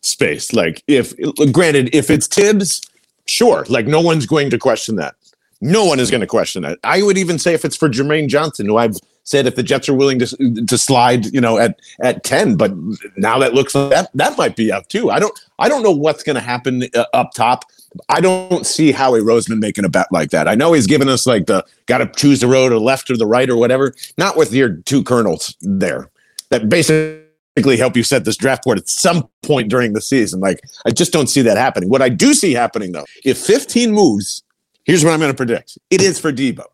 space. 0.00 0.52
Like, 0.52 0.82
if, 0.86 1.14
granted, 1.52 1.94
if 1.94 2.10
it's 2.10 2.26
Tibbs, 2.26 2.80
sure, 3.26 3.66
like 3.68 3.86
no 3.86 4.00
one's 4.00 4.26
going 4.26 4.50
to 4.50 4.58
question 4.58 4.96
that. 4.96 5.14
No 5.62 5.84
one 5.84 6.00
is 6.00 6.10
going 6.10 6.20
to 6.20 6.26
question 6.26 6.62
that. 6.62 6.80
I 6.82 7.02
would 7.02 7.16
even 7.16 7.38
say 7.38 7.54
if 7.54 7.64
it's 7.64 7.76
for 7.76 7.88
Jermaine 7.88 8.28
Johnson, 8.28 8.66
who 8.66 8.78
I've 8.78 8.96
said 9.22 9.46
if 9.46 9.54
the 9.54 9.62
Jets 9.62 9.88
are 9.88 9.94
willing 9.94 10.18
to 10.18 10.26
to 10.66 10.76
slide, 10.76 11.26
you 11.26 11.40
know, 11.40 11.56
at 11.56 11.78
at 12.02 12.24
ten, 12.24 12.56
but 12.56 12.72
now 13.16 13.38
that 13.38 13.54
looks 13.54 13.72
like 13.72 13.90
that 13.90 14.10
that 14.14 14.36
might 14.36 14.56
be 14.56 14.72
up 14.72 14.88
too. 14.88 15.10
I 15.10 15.20
don't 15.20 15.38
I 15.60 15.68
don't 15.68 15.84
know 15.84 15.92
what's 15.92 16.24
going 16.24 16.34
to 16.34 16.42
happen 16.42 16.82
uh, 16.96 17.04
up 17.14 17.32
top. 17.32 17.64
I 18.08 18.20
don't 18.20 18.66
see 18.66 18.90
Howie 18.90 19.20
Roseman 19.20 19.60
making 19.60 19.84
a 19.84 19.88
bet 19.88 20.08
like 20.10 20.30
that. 20.30 20.48
I 20.48 20.56
know 20.56 20.72
he's 20.72 20.88
given 20.88 21.08
us 21.08 21.26
like 21.26 21.46
the 21.46 21.64
got 21.86 21.98
to 21.98 22.06
choose 22.06 22.40
the 22.40 22.48
road 22.48 22.72
or 22.72 22.80
left 22.80 23.08
or 23.08 23.16
the 23.16 23.26
right 23.26 23.48
or 23.48 23.56
whatever. 23.56 23.94
Not 24.18 24.36
with 24.36 24.52
your 24.52 24.78
two 24.78 25.04
colonels 25.04 25.56
there 25.60 26.10
that 26.50 26.68
basically 26.68 27.76
help 27.76 27.96
you 27.96 28.02
set 28.02 28.24
this 28.24 28.36
draft 28.36 28.64
board 28.64 28.78
at 28.78 28.88
some 28.88 29.28
point 29.42 29.70
during 29.70 29.92
the 29.92 30.00
season. 30.00 30.40
Like 30.40 30.60
I 30.86 30.90
just 30.90 31.12
don't 31.12 31.28
see 31.28 31.42
that 31.42 31.56
happening. 31.56 31.88
What 31.88 32.02
I 32.02 32.08
do 32.08 32.34
see 32.34 32.52
happening 32.52 32.90
though, 32.90 33.06
if 33.24 33.38
15 33.38 33.92
moves 33.92 34.42
Here's 34.84 35.04
what 35.04 35.12
I'm 35.12 35.20
going 35.20 35.32
to 35.32 35.36
predict. 35.36 35.78
It 35.90 36.02
is 36.02 36.18
for 36.18 36.32
Deebo. 36.32 36.64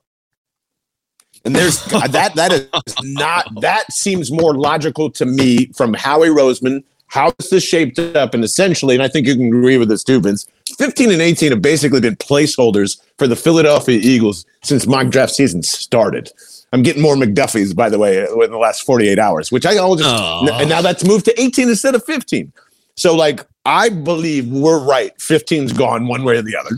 And 1.45 1.55
there's 1.55 1.85
that 1.87 2.33
that 2.35 2.53
is 2.53 2.67
not 3.03 3.49
that 3.61 3.91
seems 3.93 4.31
more 4.31 4.55
logical 4.55 5.11
to 5.13 5.27
me 5.27 5.67
from 5.77 5.95
Howie 5.95 6.29
Roseman, 6.29 6.83
How 7.07 7.33
is 7.39 7.51
this 7.51 7.65
shaped 7.65 7.99
up, 7.99 8.35
and 8.35 8.45
essentially, 8.45 8.95
and 8.95 9.03
I 9.03 9.09
think 9.09 9.27
you 9.27 9.35
can 9.35 9.47
agree 9.47 9.79
with 9.79 9.89
this 9.89 10.03
too, 10.03 10.21
Vince. 10.21 10.47
15 10.79 11.11
and 11.11 11.23
18 11.23 11.53
have 11.53 11.63
basically 11.63 12.01
been 12.01 12.17
placeholders 12.17 13.01
for 13.17 13.27
the 13.27 13.37
Philadelphia 13.37 13.99
Eagles 14.03 14.45
since 14.63 14.87
mock 14.87 15.09
draft 15.09 15.33
season 15.33 15.63
started. 15.63 16.31
I'm 16.73 16.83
getting 16.83 17.01
more 17.01 17.15
McDuffies, 17.15 17.75
by 17.75 17.89
the 17.89 17.99
way, 17.99 18.19
in 18.19 18.51
the 18.51 18.59
last 18.59 18.85
48 18.85 19.19
hours, 19.19 19.51
which 19.51 19.65
I 19.65 19.79
all 19.79 19.97
just 19.97 20.11
Aww. 20.11 20.61
and 20.61 20.69
now 20.69 20.83
that's 20.83 21.05
moved 21.05 21.25
to 21.25 21.41
18 21.41 21.69
instead 21.71 21.95
of 21.95 22.05
15. 22.05 22.53
So, 22.95 23.15
like, 23.15 23.47
I 23.65 23.89
believe 23.89 24.49
we're 24.49 24.85
right. 24.85 25.17
15's 25.19 25.73
gone 25.73 26.09
one 26.09 26.25
way 26.25 26.37
or 26.37 26.43
the 26.43 26.57
other. 26.57 26.71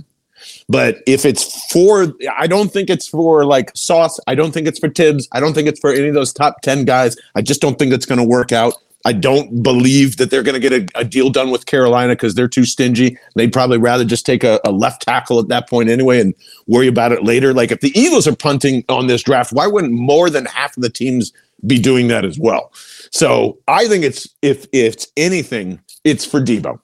But 0.69 0.99
if 1.07 1.25
it's 1.25 1.71
for, 1.71 2.15
I 2.37 2.47
don't 2.47 2.73
think 2.73 2.91
it's 2.91 3.09
for 3.09 3.45
like 3.45 3.71
Sauce. 3.75 4.19
I 4.27 4.35
don't 4.35 4.53
think 4.53 4.67
it's 4.67 4.79
for 4.79 4.89
Tibbs. 4.89 5.29
I 5.33 5.41
don't 5.41 5.55
think 5.55 5.69
it's 5.69 5.81
for 5.81 5.91
any 5.93 6.09
of 6.09 6.15
those 6.15 6.33
top 6.33 6.61
10 6.63 6.85
guys. 6.85 7.17
I 7.35 7.43
just 7.43 7.61
don't 7.61 7.79
think 7.79 7.93
it's 7.93 8.07
going 8.07 8.21
to 8.21 8.27
work 8.27 8.53
out. 8.53 8.75
I 9.05 9.13
don't 9.13 9.63
believe 9.63 10.19
that 10.19 10.31
they're 10.31 10.43
going 10.43 10.61
to 10.61 10.69
get 10.69 10.73
a, 10.73 11.01
a, 11.01 11.05
deal 11.05 11.31
done 11.31 11.51
with 11.51 11.65
Carolina 11.65 12.13
because 12.13 12.35
they're 12.35 12.49
too 12.49 12.67
stingy. 12.67 13.17
They'd 13.35 13.53
probably 13.53 13.79
rather 13.79 14.05
just 14.05 14.27
take 14.27 14.45
a, 14.45 14.61
a, 14.65 14.73
left 14.73 15.03
tackle 15.03 15.39
at 15.39 15.49
that 15.49 15.71
point 15.71 15.89
anyway 15.89 16.21
and 16.21 16.35
worry 16.67 16.87
about 16.87 17.13
it 17.13 17.25
later. 17.25 17.55
Like 17.55 17.71
if 17.71 17.81
the 17.81 17.99
Eagles 17.99 18.27
are 18.27 18.37
punting 18.37 18.85
on 18.91 19.07
this 19.07 19.23
draft, 19.23 19.53
why 19.53 19.67
wouldn't 19.67 19.93
more 19.93 20.29
than 20.29 20.45
half 20.47 20.77
of 20.77 20.83
the 20.83 20.91
teams 20.91 21.33
be 21.67 21.79
doing 21.79 22.09
that 22.09 22.27
as 22.27 22.39
well? 22.39 22.73
So 23.11 23.59
I 23.69 23.89
think 23.89 24.05
it's 24.05 24.29
if 24.43 24.67
if 24.73 24.95
it's 24.95 25.07
anything, 25.17 25.81
it's 26.05 26.27
for 26.27 26.41
Deebo 26.41 26.79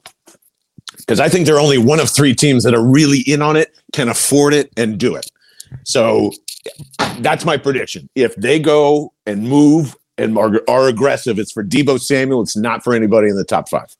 because 1.06 1.20
I 1.20 1.28
think 1.28 1.46
they're 1.46 1.60
only 1.60 1.78
one 1.78 2.00
of 2.00 2.10
three 2.10 2.34
teams 2.34 2.64
that 2.64 2.74
are 2.74 2.84
really 2.84 3.20
in 3.20 3.42
on 3.42 3.56
it, 3.56 3.74
can 3.92 4.08
afford 4.08 4.54
it, 4.54 4.72
and 4.76 4.98
do 4.98 5.14
it. 5.14 5.30
So 5.84 6.32
that's 7.18 7.44
my 7.44 7.56
prediction. 7.56 8.08
If 8.14 8.34
they 8.36 8.58
go 8.58 9.12
and 9.24 9.48
move 9.48 9.96
and 10.18 10.36
are, 10.36 10.60
are 10.68 10.88
aggressive, 10.88 11.38
it's 11.38 11.52
for 11.52 11.62
Deebo 11.62 12.00
Samuel. 12.00 12.42
It's 12.42 12.56
not 12.56 12.82
for 12.82 12.94
anybody 12.94 13.28
in 13.28 13.36
the 13.36 13.44
top 13.44 13.68
five. 13.68 13.94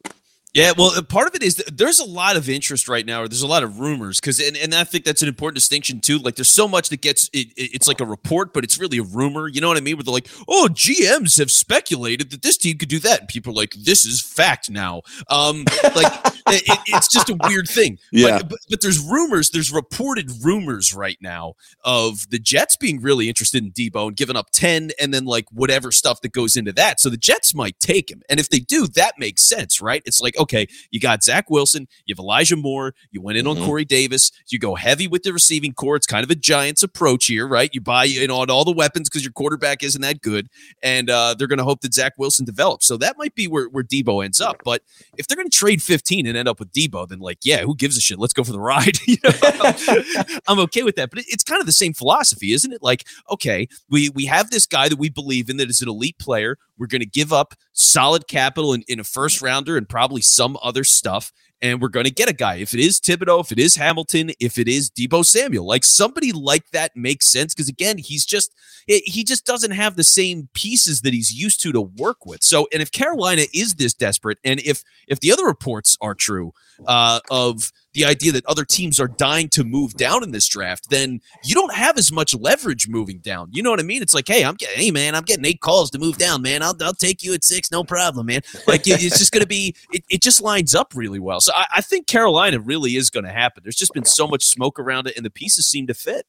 Yeah, 0.57 0.73
well, 0.75 0.93
uh, 0.97 1.03
part 1.03 1.29
of 1.29 1.35
it 1.35 1.43
is 1.43 1.57
there's 1.71 1.99
a 1.99 2.05
lot 2.07 2.37
of 2.37 2.49
interest 2.49 2.89
right 2.89 3.05
now, 3.05 3.21
or 3.21 3.29
there's 3.29 3.43
a 3.43 3.47
lot 3.47 3.63
of 3.63 3.79
rumors 3.79 4.19
because, 4.19 4.41
and, 4.41 4.57
and 4.57 4.75
I 4.75 4.85
think 4.85 5.05
that's 5.05 5.21
an 5.21 5.29
important 5.29 5.57
distinction 5.57 6.01
too. 6.01 6.17
Like, 6.17 6.37
there's 6.37 6.49
so 6.49 6.67
much 6.67 6.89
that 6.89 7.03
gets 7.03 7.29
it, 7.35 7.49
it's 7.59 7.87
like 7.87 8.01
a 8.01 8.07
report, 8.07 8.55
but 8.55 8.65
it's 8.65 8.79
really 8.79 8.97
a 8.97 9.03
rumor. 9.03 9.49
You 9.49 9.61
know 9.61 9.69
what 9.69 9.77
I 9.77 9.81
mean? 9.81 9.99
Where 9.99 10.05
they're 10.05 10.15
like, 10.15 10.31
oh, 10.49 10.71
GMs 10.73 11.39
have 11.39 11.51
speculated 11.51 12.31
that 12.31 12.41
this 12.41 12.57
team 12.57 12.79
could 12.79 12.89
do 12.89 12.99
that, 13.01 13.21
and 13.21 13.29
people 13.29 13.53
are 13.53 13.57
like, 13.57 13.75
this 13.75 14.07
is 14.07 14.23
fact 14.23 14.71
now. 14.71 15.03
Um, 15.29 15.67
like, 15.95 16.11
it, 16.49 16.81
it's 16.87 17.09
just 17.09 17.29
a 17.31 17.37
weird 17.45 17.69
thing. 17.69 17.99
Yeah, 18.13 18.39
but, 18.39 18.49
but, 18.51 18.59
but 18.71 18.81
there's 18.81 19.01
rumors, 19.01 19.51
there's 19.51 19.73
reported 19.73 20.31
rumors 20.43 20.95
right 20.95 21.19
now 21.21 21.55
of 21.85 22.31
the 22.31 22.39
Jets 22.39 22.77
being 22.77 23.01
really 23.01 23.29
interested 23.29 23.63
in 23.63 23.73
Deebo 23.73 24.09
and 24.09 24.17
giving 24.17 24.37
up 24.37 24.51
ten, 24.53 24.91
and 25.01 25.13
then 25.13 25.25
like 25.25 25.47
whatever 25.53 25.93
stuff 25.93 26.21
that 26.23 26.33
goes 26.33 26.57
into 26.57 26.73
that. 26.73 27.01
So 27.01 27.11
the 27.11 27.17
Jets 27.17 27.55
might 27.55 27.79
take 27.81 28.11
him, 28.11 28.23
and 28.29 28.41
if 28.41 28.49
they 28.49 28.61
do, 28.61 28.87
that 28.89 29.13
makes 29.19 29.43
sense, 29.43 29.81
right? 29.81 30.03
It's 30.05 30.21
like 30.21 30.39
okay 30.39 30.67
you 30.91 31.01
got 31.01 31.23
Zach 31.23 31.51
Wilson, 31.51 31.89
you 32.05 32.15
have 32.15 32.19
Elijah 32.19 32.57
Moore, 32.57 32.95
you 33.11 33.21
went 33.21 33.39
in 33.39 33.45
mm-hmm. 33.47 33.61
on 33.61 33.67
Corey 33.67 33.85
Davis, 33.85 34.33
you 34.49 34.59
go 34.59 34.75
heavy 34.75 35.07
with 35.07 35.23
the 35.23 35.33
receiving 35.33 35.73
corps. 35.73 35.97
It's 35.97 36.07
kind 36.07 36.25
of 36.25 36.31
a 36.31 36.35
Giants 36.35 36.83
approach 36.83 37.27
here, 37.27 37.47
right? 37.47 37.71
You 37.73 37.81
buy 37.81 38.05
you 38.05 38.27
know 38.27 38.37
all 38.37 38.65
the 38.65 38.73
weapons 38.73 39.09
because 39.09 39.25
your 39.25 39.33
quarterback 39.33 39.83
isn't 39.83 40.01
that 40.03 40.21
good, 40.21 40.49
and 40.83 41.11
uh, 41.11 41.35
they're 41.39 41.49
going 41.49 41.59
to 41.59 41.65
hope 41.65 41.81
that 41.83 41.95
Zach 41.95 42.15
Wilson 42.19 42.45
develops. 42.45 42.87
So 42.87 42.97
that 42.99 43.17
might 43.19 43.35
be 43.35 43.47
where 43.47 43.69
where 43.69 43.85
Deebo 43.85 44.25
ends 44.25 44.41
up. 44.41 44.63
But 44.65 44.83
if 45.17 45.27
they're 45.27 45.37
going 45.37 45.49
to 45.49 45.57
trade 45.57 45.83
15 45.83 46.27
and 46.27 46.36
end 46.37 46.49
up 46.49 46.59
with 46.59 46.73
Deebo, 46.73 47.09
then 47.09 47.19
like, 47.19 47.39
yeah, 47.43 47.63
who 47.63 47.75
gives 47.75 47.97
a 47.97 48.01
shit? 48.01 48.19
Let's 48.19 48.33
go 48.33 48.45
for 48.45 48.53
the 48.53 48.61
ride. 48.61 48.99
you 49.07 49.17
know? 49.25 50.35
I'm 50.49 50.59
okay 50.61 50.83
with 50.83 50.97
that. 50.97 51.11
But 51.11 51.25
it's 51.27 51.45
kind 51.45 51.61
of 51.61 51.67
the 51.67 51.73
same 51.73 51.93
philosophy, 51.93 52.53
isn't 52.53 52.73
it? 52.73 52.83
Like, 52.83 53.07
okay, 53.31 53.69
we 53.89 54.11
we 54.11 54.27
have 54.27 54.51
this 54.51 54.67
guy 54.67 54.89
that 54.89 54.99
we 54.99 55.09
believe 55.09 55.49
in 55.51 55.57
that 55.59 55.71
is 55.71 55.81
an 55.81 55.89
elite 55.89 56.19
player. 56.19 56.59
We're 56.79 56.87
going 56.87 57.01
to 57.01 57.07
give 57.07 57.33
up 57.33 57.55
solid 57.73 58.29
capital 58.29 58.73
in, 58.73 58.83
in 58.89 59.01
a 59.01 59.05
first 59.05 59.43
rounder 59.43 59.77
and 59.77 59.89
probably 59.89 60.23
some 60.23 60.57
other 60.63 60.85
stuff 60.85 61.33
and 61.63 61.81
we're 61.81 61.89
going 61.89 62.05
to 62.05 62.13
get 62.13 62.29
a 62.29 62.33
guy. 62.35 62.57
If 62.57 62.75
it 62.75 62.81
is 62.81 63.01
Thibodeaux, 63.01 63.41
if 63.41 63.53
it 63.53 63.59
is 63.59 63.77
Hamilton, 63.77 64.31
if 64.41 64.59
it 64.59 64.69
is 64.69 64.91
Deebo 64.91 65.25
Samuel, 65.25 65.67
like 65.67 65.85
somebody 65.85 66.33
like 66.33 66.71
that 66.71 66.95
makes 66.95 67.31
sense 67.31 67.55
because 67.55 67.69
again, 67.69 67.99
he's 67.99 68.25
just 68.27 68.55
he 68.87 69.25
just 69.25 69.47
doesn't 69.47 69.71
have 69.71 69.97
the 69.97 70.05
same 70.05 70.49
pieces 70.55 71.01
that 71.01 71.15
he's 71.15 71.33
used 71.33 71.61
to 71.63 71.73
to 71.73 71.81
work 71.81 72.27
with. 72.27 72.43
So, 72.43 72.69
and 72.73 72.83
if 72.83 72.93
Carolina 72.93 73.43
is 73.55 73.75
this 73.75 73.95
desperate, 73.95 74.39
and 74.45 74.61
if 74.61 74.83
if 75.09 75.21
the 75.21 75.33
other 75.33 75.47
reports 75.47 75.97
are 76.01 76.15
true 76.15 76.53
uh, 76.87 77.21
of 77.31 77.73
the 77.97 78.05
idea 78.05 78.31
that 78.31 78.45
other 78.45 78.65
teams 78.65 79.01
are 79.01 79.09
dying 79.09 79.49
to 79.49 79.65
move 79.65 79.95
down 79.95 80.23
in 80.23 80.31
this 80.31 80.47
draft, 80.47 80.91
then 80.91 81.19
you 81.43 81.55
don't 81.55 81.75
have 81.75 81.97
as 81.97 82.13
much 82.13 82.35
leverage 82.35 82.89
moving 82.89 83.19
down. 83.19 83.49
You 83.53 83.63
know 83.63 83.71
what 83.71 83.81
I 83.81 83.85
mean? 83.85 84.03
It's 84.03 84.13
like, 84.13 84.29
hey, 84.29 84.45
I'm 84.45 84.55
getting, 84.55 84.79
hey 84.79 84.91
man, 84.91 85.15
I'm 85.15 85.23
getting 85.23 85.47
eight 85.47 85.63
calls 85.63 85.91
to 85.93 85.99
move 85.99 86.19
down, 86.19 86.43
man. 86.43 86.63
I'll, 86.63 86.77
I'll 86.83 86.93
take 86.93 87.23
you 87.23 87.33
at 87.33 87.43
six, 87.43 87.71
no 87.71 87.83
problem, 87.83 88.27
man. 88.27 88.43
Like 88.67 88.83
it's 88.87 89.19
just 89.19 89.33
going 89.33 89.41
to 89.41 89.49
be, 89.49 89.75
it, 89.93 90.05
it 90.11 90.23
just 90.23 90.43
lines 90.43 90.75
up 90.75 90.93
really 90.95 91.19
well. 91.19 91.41
So 91.41 91.53
I, 91.57 91.67
I 91.77 91.81
think 91.81 92.07
Carolina 92.07 92.61
really 92.61 92.97
is 92.97 93.09
going 93.09 93.25
to 93.25 93.33
happen. 93.33 93.63
There's 93.65 93.77
just 93.77 93.95
been 93.95 94.05
so 94.05 94.29
much 94.29 94.45
smoke 94.45 94.79
around 94.79 95.07
it, 95.07 95.17
and 95.17 95.25
the 95.25 95.31
pieces 95.31 95.67
seem 95.67 95.87
to 95.87 95.95
fit. 95.95 96.27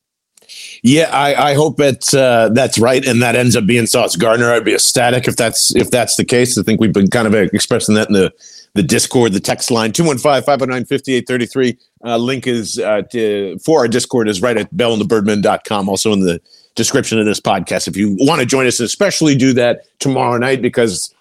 Yeah, 0.84 1.10
I, 1.12 1.52
I 1.52 1.54
hope 1.56 1.80
it's 1.82 2.14
uh, 2.14 2.50
that's 2.54 2.78
right, 2.78 3.06
and 3.06 3.22
that 3.22 3.36
ends 3.36 3.56
up 3.56 3.66
being 3.66 3.88
Sauce 3.88 4.16
Gardner. 4.16 4.54
I'd 4.54 4.64
be 4.64 4.76
ecstatic 4.76 5.28
if 5.28 5.36
that's 5.36 5.76
if 5.76 5.92
that's 5.92 6.16
the 6.16 6.24
case. 6.24 6.58
I 6.58 6.64
think 6.64 6.80
we've 6.80 6.94
been 6.94 7.10
kind 7.10 7.28
of 7.28 7.34
expressing 7.34 7.96
that 7.96 8.08
in 8.08 8.14
the 8.14 8.32
the 8.78 8.84
Discord, 8.84 9.34
the 9.34 9.40
text 9.40 9.70
line 9.72 9.92
215-509-5833. 9.92 11.78
Uh, 12.04 12.18
link 12.18 12.48
is 12.48 12.80
uh, 12.80 13.02
to, 13.12 13.58
for 13.60 13.80
our 13.80 13.88
Discord 13.88 14.30
is 14.30 14.42
right 14.42 14.56
at 14.56 14.72
bellandthebirdman.com. 14.74 15.90
Also 15.90 16.14
in 16.14 16.22
the 16.22 16.40
description 16.76 17.20
of 17.20 17.26
this 17.26 17.42
podcast. 17.42 17.88
If 17.88 17.98
you 17.98 18.16
want 18.20 18.40
to 18.40 18.46
join 18.46 18.68
us, 18.68 18.80
especially 18.80 19.36
do 19.36 19.52
that 19.54 19.82
tomorrow 20.00 20.38
night 20.38 20.62
because 20.62 21.14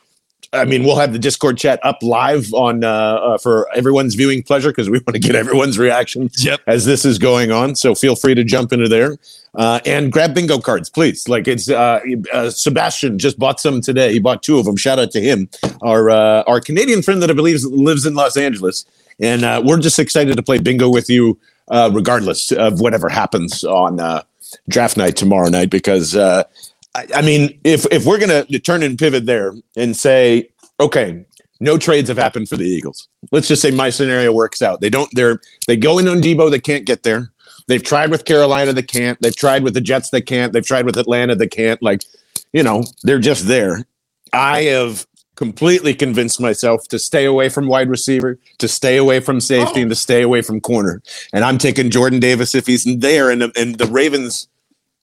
I 0.53 0.65
mean, 0.65 0.85
we'll 0.85 0.97
have 0.97 1.13
the 1.13 1.19
Discord 1.19 1.59
chat 1.59 1.81
up 1.83 2.03
live 2.03 2.53
on 2.55 2.85
uh, 2.85 2.89
uh, 2.89 3.39
for 3.39 3.69
everyone's 3.75 4.15
viewing 4.15 4.43
pleasure 4.43 4.71
because 4.71 4.89
we 4.89 4.99
want 4.99 5.15
to 5.15 5.19
get 5.19 5.35
everyone's 5.35 5.79
reaction 5.79 6.31
yep. 6.39 6.61
as 6.67 6.85
this 6.85 7.05
is 7.05 7.19
going 7.19 7.51
on. 7.51 7.75
So 7.75 7.95
feel 7.95 8.17
free 8.17 8.35
to 8.35 8.45
jump 8.45 8.73
into 8.73 8.89
there 8.89 9.17
uh, 9.55 9.81
and 9.85 10.13
grab 10.13 10.35
bingo 10.35 10.59
cards, 10.59 10.89
please. 10.89 11.29
Like 11.29 11.49
it's 11.49 11.69
uh, 11.69 12.01
uh, 12.33 12.51
Sebastian 12.51 13.19
just 13.19 13.39
bought 13.39 13.61
some 13.61 13.81
today. 13.81 14.13
He 14.13 14.19
bought 14.19 14.43
two 14.43 14.59
of 14.59 14.65
them. 14.65 14.77
Shout 14.77 14.99
out 14.99 15.11
to 15.13 15.21
him, 15.21 15.49
our 15.83 16.11
uh, 16.11 16.43
our 16.47 16.61
Canadian 16.61 17.03
friend 17.03 17.23
that 17.23 17.31
I 17.31 17.35
believe 17.35 17.63
lives 17.65 18.07
in 18.07 18.15
Los 18.15 18.37
Angeles, 18.37 18.85
and 19.21 19.67
we're 19.67 19.79
just 19.79 19.99
excited 19.99 20.37
to 20.37 20.43
play 20.43 20.59
bingo 20.59 20.89
with 20.89 21.11
you, 21.11 21.39
regardless 21.71 22.53
of 22.53 22.81
whatever 22.81 23.09
happens 23.09 23.65
on 23.65 24.23
draft 24.69 24.97
night 24.97 25.17
tomorrow 25.17 25.49
night 25.49 25.71
because 25.71 26.15
I, 27.15 27.23
mean, 27.23 27.59
if 27.65 27.87
if 27.93 28.05
we're 28.07 28.19
gonna 28.19 28.45
turn 28.61 28.83
and 28.83 28.99
pivot 28.99 29.27
there 29.27 29.55
and 29.77 29.97
say, 29.97 30.49
okay, 30.81 31.25
no 31.61 31.79
trades 31.79 32.09
have 32.09 32.19
happened 32.19 32.49
for 32.49 32.57
the 32.57 32.65
Eagles. 32.67 33.09
Let's 33.33 33.49
just 33.49 33.63
say 33.63 33.71
my 33.71 33.91
scenario 33.91 34.33
works 34.33 34.63
out. 34.63 34.81
They 34.81 34.91
don't. 34.91 35.11
They're 35.13 35.41
they 35.67 35.77
go 35.77 35.99
in 35.99 36.09
on 36.09 36.21
Deebo. 36.21 36.51
They 36.51 36.61
can't 36.61 36.87
get 36.87 37.03
there. 37.03 37.33
They've 37.69 37.83
tried 37.83 38.11
with 38.11 38.25
Carolina. 38.25 38.73
They 38.73 38.83
can't. 38.83 39.21
They've 39.21 39.35
tried 39.35 39.63
with 39.65 39.75
the 39.75 39.81
Jets. 39.81 40.11
They 40.11 40.21
can't. 40.21 40.53
They've 40.53 40.67
tried 40.67 40.87
with 40.87 40.97
Atlanta. 40.97 41.35
They 41.35 41.49
can't. 41.49 41.83
Like, 41.83 42.05
you 42.53 42.63
know, 42.63 42.85
they're 43.03 43.19
just 43.19 43.47
there. 43.47 43.87
I 44.33 44.63
have 44.65 45.07
completely 45.35 45.95
convinced 45.95 46.41
myself 46.41 46.87
to 46.89 46.99
stay 46.99 47.25
away 47.25 47.49
from 47.49 47.67
wide 47.67 47.91
receiver, 47.91 48.39
to 48.59 48.69
stay 48.69 48.97
away 48.97 49.21
from 49.21 49.41
safety, 49.41 49.81
oh. 49.81 49.83
and 49.83 49.91
to 49.91 49.97
stay 49.97 50.23
away 50.23 50.43
from 50.43 50.61
corner. 50.61 51.03
And 51.33 51.45
I'm 51.45 51.59
taking 51.59 51.91
Jordan 51.91 52.21
Davis 52.21 52.55
if 52.55 52.67
he's 52.67 52.85
there. 52.85 53.31
And 53.31 53.43
and 53.57 53.77
the 53.77 53.87
Ravens 53.87 54.49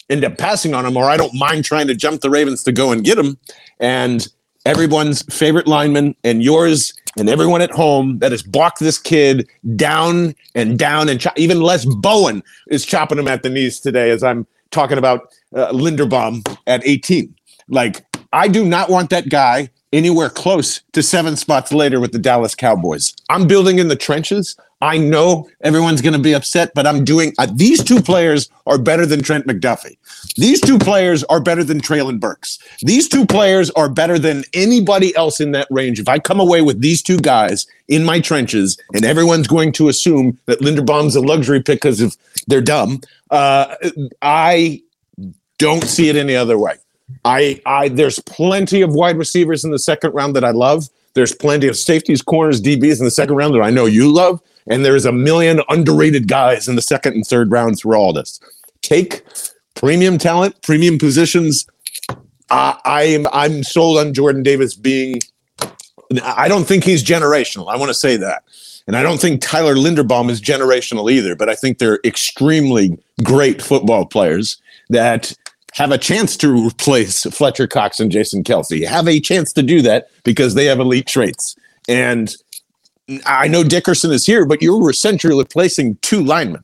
end 0.10 0.24
up 0.24 0.38
passing 0.38 0.74
on 0.74 0.86
him, 0.86 0.98
or 0.98 1.06
I 1.06 1.18
don't 1.18 1.34
mind 1.34 1.66
trying 1.66 1.88
to 1.88 1.96
jump 1.96 2.22
the 2.22 2.30
Ravens 2.30 2.64
to 2.64 2.72
go 2.72 2.92
and 2.92 3.04
get 3.04 3.18
him. 3.18 3.38
And 3.80 4.28
everyone's 4.66 5.24
favorite 5.24 5.68
lineman 5.68 6.16
and 6.24 6.44
yours 6.44 6.94
and 7.18 7.30
everyone 7.30 7.62
at 7.62 7.72
home 7.72 8.20
that 8.20 8.32
has 8.32 8.42
blocked 8.42 8.80
this 8.80 8.98
kid 8.98 9.48
down 9.76 10.34
and 10.56 10.80
down 10.80 11.10
and 11.10 11.24
even 11.36 11.62
Les 11.62 11.86
Bowen 11.86 12.42
is 12.70 12.86
chopping 12.86 13.20
him 13.20 13.28
at 13.28 13.44
the 13.44 13.50
knees 13.50 13.80
today 13.80 14.10
as 14.10 14.24
I'm 14.24 14.48
talking 14.72 14.98
about 14.98 15.34
uh, 15.56 15.72
Linderbaum 15.72 16.58
at 16.66 16.86
18. 16.86 17.34
Like, 17.68 18.06
I 18.32 18.48
do 18.48 18.66
not 18.66 18.90
want 18.90 19.10
that 19.12 19.30
guy 19.30 19.70
anywhere 19.94 20.30
close 20.30 20.82
to 20.92 21.02
seven 21.02 21.38
spots 21.38 21.72
later 21.72 22.00
with 22.00 22.12
the 22.12 22.20
Dallas 22.20 22.56
Cowboys. 22.56 23.14
I'm 23.30 23.48
building 23.48 23.80
in 23.80 23.88
the 23.88 23.96
trenches. 23.96 24.58
I 24.82 24.98
know 24.98 25.50
everyone's 25.62 26.02
going 26.02 26.14
to 26.14 26.20
be 26.20 26.34
upset, 26.34 26.74
but 26.76 26.86
I'm 26.86 27.06
doing 27.06 27.34
uh, 27.38 27.48
these 27.54 27.82
two 27.82 28.02
players 28.02 28.50
are 28.66 28.78
better 28.78 29.06
than 29.06 29.24
Trent 29.24 29.48
McDuffie. 29.48 29.98
These 30.36 30.60
two 30.60 30.78
players 30.78 31.24
are 31.26 31.40
better 31.40 31.64
than 31.64 31.80
Treylon 31.80 32.20
Burks. 32.20 32.60
These 32.82 33.08
two 33.08 33.26
players 33.26 33.70
are 33.72 33.88
better 33.88 34.20
than 34.20 34.44
anybody 34.54 35.16
else 35.16 35.40
in 35.40 35.52
that 35.52 35.68
range. 35.72 36.02
If 36.02 36.10
I 36.10 36.20
come 36.20 36.42
away 36.42 36.62
with 36.62 36.82
these 36.82 37.02
two 37.02 37.18
guys 37.18 37.66
in 37.88 38.04
my 38.04 38.20
trenches 38.20 38.78
and 38.94 39.06
everyone's 39.06 39.48
going 39.48 39.72
to 39.74 39.88
assume 39.88 40.38
that 40.48 40.60
Linderbaum's 40.60 41.16
a 41.16 41.22
luxury 41.22 41.62
pick 41.62 41.80
because 41.80 42.02
of 42.02 42.18
they're 42.48 42.60
dumb, 42.60 43.00
uh, 43.32 43.76
I 44.22 44.82
don't 45.60 45.86
see 45.86 46.10
it 46.10 46.18
any 46.18 46.36
other 46.36 46.58
way. 46.58 46.76
I, 47.26 47.62
I, 47.66 47.90
there's 47.90 48.20
plenty 48.20 48.82
of 48.82 48.94
wide 48.94 49.18
receivers 49.18 49.64
in 49.64 49.72
the 49.72 49.80
second 49.80 50.14
round 50.14 50.36
that 50.36 50.44
I 50.44 50.52
love. 50.52 50.90
There's 51.14 51.36
plenty 51.36 51.68
of 51.68 51.78
safeties, 51.78 52.22
corners, 52.22 52.62
DBs 52.62 53.00
in 53.00 53.06
the 53.06 53.12
second 53.12 53.36
round 53.36 53.54
that 53.56 53.62
I 53.62 53.70
know 53.70 53.86
you 53.86 54.12
love. 54.12 54.42
And 54.68 54.86
there's 54.86 55.06
a 55.06 55.12
million 55.12 55.62
underrated 55.70 56.28
guys 56.28 56.68
in 56.68 56.76
the 56.76 56.82
second 56.82 57.14
and 57.14 57.26
third 57.26 57.52
rounds 57.52 57.82
for 57.82 57.96
all 57.96 58.14
this. 58.14 58.40
Take 58.82 59.24
premium 59.76 60.18
talent, 60.18 60.62
premium 60.62 60.98
positions. 60.98 61.68
Uh, 62.50 62.76
I 62.86 63.04
am 63.04 63.28
I'm 63.34 63.64
sold 63.64 63.98
on 63.98 64.14
Jordan 64.14 64.44
Davis 64.44 64.74
being. 64.74 65.20
I 66.24 66.48
don't 66.48 66.66
think 66.66 66.84
he's 66.84 67.04
generational. 67.04 67.72
I 67.72 67.78
want 67.78 67.90
to 67.90 67.94
say 67.94 68.18
that. 68.18 68.44
And 68.86 68.96
I 68.96 69.04
don't 69.04 69.20
think 69.20 69.42
Tyler 69.42 69.76
Linderbaum 69.76 70.30
is 70.30 70.42
generational 70.42 71.12
either, 71.12 71.36
but 71.36 71.50
I 71.50 71.56
think 71.56 71.78
they're 71.78 72.00
extremely 72.04 72.98
great 73.24 73.62
football 73.62 74.06
players 74.06 74.58
that 74.90 75.36
have 75.74 75.92
a 75.92 75.98
chance 75.98 76.38
to 76.38 76.68
replace 76.68 77.24
Fletcher 77.24 77.68
Cox 77.68 78.00
and 78.00 78.12
Jason 78.12 78.44
Kelce, 78.44 78.88
have 78.88 79.08
a 79.08 79.20
chance 79.20 79.52
to 79.54 79.64
do 79.64 79.82
that 79.82 80.08
because 80.24 80.54
they 80.54 80.66
have 80.66 80.80
elite 80.80 81.08
traits. 81.08 81.56
And 81.88 82.36
I 83.26 83.48
know 83.48 83.64
Dickerson 83.64 84.12
is 84.12 84.26
here, 84.26 84.46
but 84.46 84.62
you're 84.62 84.90
essentially 84.90 85.38
replacing 85.38 85.96
two 85.98 86.24
linemen. 86.24 86.64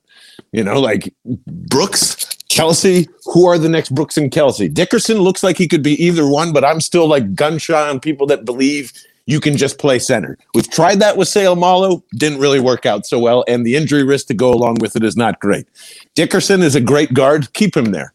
You 0.52 0.64
know, 0.64 0.80
like 0.80 1.14
Brooks, 1.26 2.26
Kelce, 2.50 3.08
Who 3.26 3.46
are 3.46 3.58
the 3.58 3.70
next 3.70 3.94
Brooks 3.94 4.18
and 4.18 4.32
Kelce? 4.32 4.74
Dickerson 4.74 5.20
looks 5.20 5.44
like 5.44 5.58
he 5.58 5.68
could 5.68 5.84
be 5.84 6.04
either 6.04 6.28
one, 6.28 6.54
but 6.54 6.66
I'm 6.66 6.82
still 6.82 7.08
like 7.08 7.36
gun 7.36 7.58
shy 7.58 7.90
on 7.90 8.00
people 8.00 8.26
that 8.28 8.46
believe 8.46 8.94
you 9.26 9.40
can 9.40 9.58
just 9.58 9.78
play 9.78 10.00
center. 10.00 10.38
We've 10.56 10.70
tried 10.70 11.00
that 11.02 11.18
with 11.18 11.28
Seumalo, 11.28 12.02
didn't 12.16 12.40
really 12.40 12.60
work 12.60 12.88
out 12.88 13.06
so 13.06 13.20
well, 13.20 13.44
and 13.48 13.64
the 13.64 13.76
injury 13.76 14.04
risk 14.04 14.26
to 14.28 14.34
go 14.34 14.52
along 14.52 14.78
with 14.82 14.96
it 14.96 15.04
is 15.04 15.16
not 15.16 15.40
great. 15.40 15.68
Dickerson 16.16 16.64
is 16.64 16.76
a 16.76 16.82
great 16.82 17.14
guard. 17.14 17.54
Keep 17.54 17.78
him 17.78 17.92
there. 17.92 18.12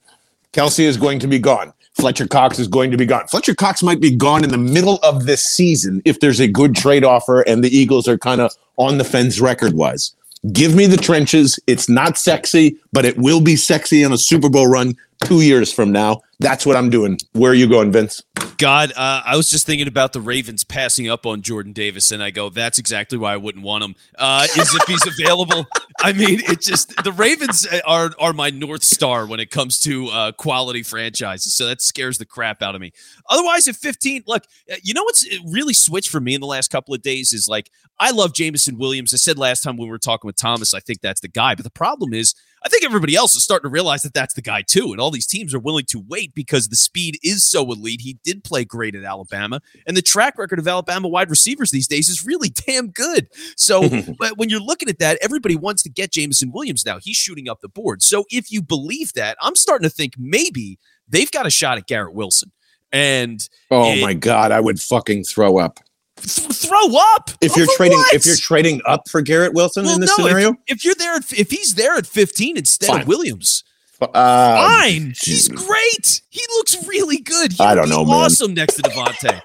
Kelce 0.55 0.85
is 0.85 0.97
going 0.97 1.19
to 1.19 1.27
be 1.27 1.41
gone. 1.41 1.73
Fletcher 1.95 2.29
Cox 2.29 2.61
is 2.61 2.69
going 2.69 2.93
to 2.93 2.97
be 2.97 3.07
gone. 3.07 3.27
Fletcher 3.27 3.57
Cox 3.57 3.83
might 3.83 4.01
be 4.01 4.15
gone 4.15 4.45
in 4.45 4.51
the 4.51 4.59
middle 4.59 5.01
of 5.03 5.27
this 5.27 5.43
season 5.43 6.01
if 6.05 6.21
there's 6.21 6.41
a 6.41 6.47
good 6.47 6.77
trade 6.77 7.05
offer 7.05 7.41
and 7.43 7.63
the 7.63 7.77
Eagles 7.77 8.07
are 8.07 8.17
kind 8.17 8.41
of 8.41 8.53
on 8.77 8.99
the 8.99 9.05
fence 9.05 9.41
record 9.41 9.75
wise. 9.75 10.15
Give 10.53 10.75
me 10.75 10.87
the 10.87 10.97
trenches. 10.97 11.59
It's 11.67 11.89
not 11.89 12.17
sexy, 12.17 12.77
but 12.95 13.05
it 13.05 13.19
will 13.19 13.41
be 13.41 13.57
sexy 13.57 14.05
on 14.05 14.13
a 14.13 14.19
Super 14.19 14.49
Bowl 14.49 14.69
run 14.69 14.95
two 15.25 15.41
years 15.41 15.73
from 15.73 15.91
now. 15.91 16.23
That's 16.39 16.65
what 16.65 16.77
I'm 16.77 16.91
doing. 16.91 17.19
Where 17.33 17.51
are 17.51 17.55
you 17.55 17.69
going, 17.69 17.91
Vince? 17.91 18.23
God, 18.57 18.93
uh, 18.97 19.23
I 19.25 19.37
was 19.37 19.51
just 19.51 19.67
thinking 19.67 19.89
about 19.89 20.13
the 20.13 20.21
Ravens 20.21 20.63
passing 20.63 21.09
up 21.09 21.27
on 21.27 21.43
Jordan 21.43 21.73
Davis, 21.73 22.13
and 22.13 22.23
I 22.23 22.31
go, 22.31 22.51
that's 22.51 22.79
exactly 22.79 23.19
why 23.19 23.33
I 23.33 23.37
wouldn't 23.37 23.65
want 23.65 23.83
him. 23.83 23.95
Uh, 24.17 24.47
is 24.57 24.75
if 24.75 24.83
he's 24.87 25.07
available. 25.07 25.67
I 26.01 26.13
mean, 26.13 26.41
it 26.45 26.61
just 26.61 27.03
the 27.03 27.13
Ravens 27.13 27.67
are 27.87 28.11
are 28.19 28.33
my 28.33 28.51
north 28.51 28.85
star 28.85 29.27
when 29.27 29.41
it 29.41 29.51
comes 29.51 29.81
to 29.81 30.09
uh, 30.09 30.33
quality 30.33 30.83
franchises, 30.83 31.55
so 31.55 31.67
that 31.67 31.81
scares 31.81 32.19
the 32.19 32.27
crap 32.27 32.63
out 32.63 32.75
of 32.75 32.81
me. 32.81 32.93
Otherwise, 33.29 33.67
at 33.69 33.77
15, 33.77 34.25
look, 34.27 34.45
uh, 34.71 34.77
you 34.83 34.95
know 34.95 35.03
what's 35.05 35.27
really 35.47 35.75
switched 35.75 36.11
for 36.11 36.21
me 36.21 36.35
in 36.35 36.41
the 36.41 36.47
last 36.47 36.71
couple 36.71 36.95
of 36.95 37.03
days 37.03 37.33
is 37.33 37.49
like 37.49 37.71
I 37.99 38.11
love 38.11 38.35
Jameson 38.35 38.77
Williams. 38.77 39.15
I 39.15 39.17
said 39.17 39.39
last 39.39 39.63
time 39.63 39.77
we 39.77 39.89
were 39.89 39.99
talking 39.99 40.29
with 40.29 40.37
Thomas, 40.37 40.75
I 40.75 40.81
think 40.81 41.01
that's 41.01 41.21
the 41.21 41.29
guy, 41.29 41.55
but 41.55 41.65
the 41.65 41.71
problem 41.71 42.13
is 42.13 42.35
I 42.65 42.71
think 42.71 42.83
everybody 42.83 43.15
else 43.15 43.35
is 43.35 43.45
starting 43.45 43.69
to 43.69 43.73
realize 43.73 44.03
that 44.03 44.15
that's 44.15 44.33
the 44.33 44.41
guy 44.41 44.63
too. 44.63 44.93
And 44.93 45.01
all 45.01 45.11
these 45.11 45.27
teams 45.27 45.53
are 45.53 45.59
willing 45.59 45.85
to 45.87 46.03
wait 46.09 46.35
because 46.35 46.69
the 46.69 46.77
speed 46.77 47.19
is 47.23 47.47
so 47.47 47.71
elite. 47.71 48.01
He 48.01 48.19
did 48.25 48.43
play 48.43 48.65
great 48.65 48.95
at 48.95 49.05
Alabama. 49.05 49.61
And 49.87 49.95
the 49.95 50.03
track 50.03 50.39
record 50.39 50.59
of 50.59 50.67
Alabama 50.67 51.09
wide 51.09 51.29
receivers 51.29 51.71
these 51.71 51.87
days 51.87 52.09
is 52.09 52.25
really 52.25 52.49
damn 52.67 52.89
good. 52.89 53.29
So 53.57 53.89
but 54.19 54.39
when 54.39 54.49
you're 54.49 54.61
looking 54.61 54.89
at 54.89 54.99
that, 55.01 55.19
everybody 55.21 55.57
wants 55.57 55.83
to 55.83 55.91
get 55.91 56.13
Jameson 56.13 56.53
Williams 56.53 56.87
now. 56.87 56.99
He's 56.99 57.17
shooting 57.17 57.51
up 57.51 57.61
the 57.61 57.69
board. 57.69 58.03
So 58.03 58.25
if 58.31 58.51
you 58.51 58.63
believe 58.63 59.13
that, 59.13 59.37
I'm 59.43 59.57
starting 59.57 59.89
to 59.89 59.95
think 59.95 60.15
maybe 60.19 60.79
they've 61.07 61.31
got 61.31 61.47
a 61.47 61.51
shot 61.51 61.77
at 61.77 61.87
Garrett 61.87 62.15
Wilson. 62.15 62.51
And 62.93 63.47
oh 63.71 63.93
it, 63.93 64.01
my 64.01 64.15
god, 64.15 64.53
I 64.53 64.61
would 64.61 64.81
fucking 64.81 65.25
throw 65.25 65.59
up. 65.59 65.81
Th- 66.25 66.49
throw 66.49 66.97
up 67.15 67.31
if 67.41 67.57
you're 67.57 67.67
trading 67.77 67.99
what? 67.99 68.15
if 68.15 68.25
you're 68.25 68.37
trading 68.37 68.81
up 68.87 69.09
for 69.09 69.21
Garrett 69.21 69.53
Wilson 69.53 69.85
well, 69.85 69.95
in 69.95 70.01
this 70.01 70.17
no, 70.19 70.25
scenario. 70.25 70.51
If, 70.51 70.79
if, 70.79 70.85
you're 70.85 70.95
there, 70.95 71.15
at, 71.15 71.33
if 71.33 71.51
he's 71.51 71.75
there 71.75 71.97
at 71.97 72.07
15 72.07 72.57
instead 72.57 72.87
Fine. 72.89 73.03
of 73.03 73.09
Williams, 73.09 73.65
uh, 74.01 74.07
fine. 74.13 75.15
He's 75.21 75.49
great. 75.49 76.23
He 76.31 76.43
looks 76.57 76.87
really 76.87 77.19
good. 77.19 77.53
He 77.53 77.65
I 77.65 77.75
don't 77.75 77.89
know, 77.89 78.03
awesome 78.03 78.49
man. 78.51 78.55
next 78.55 78.77
to 78.77 78.83
DeVonta. 78.83 79.43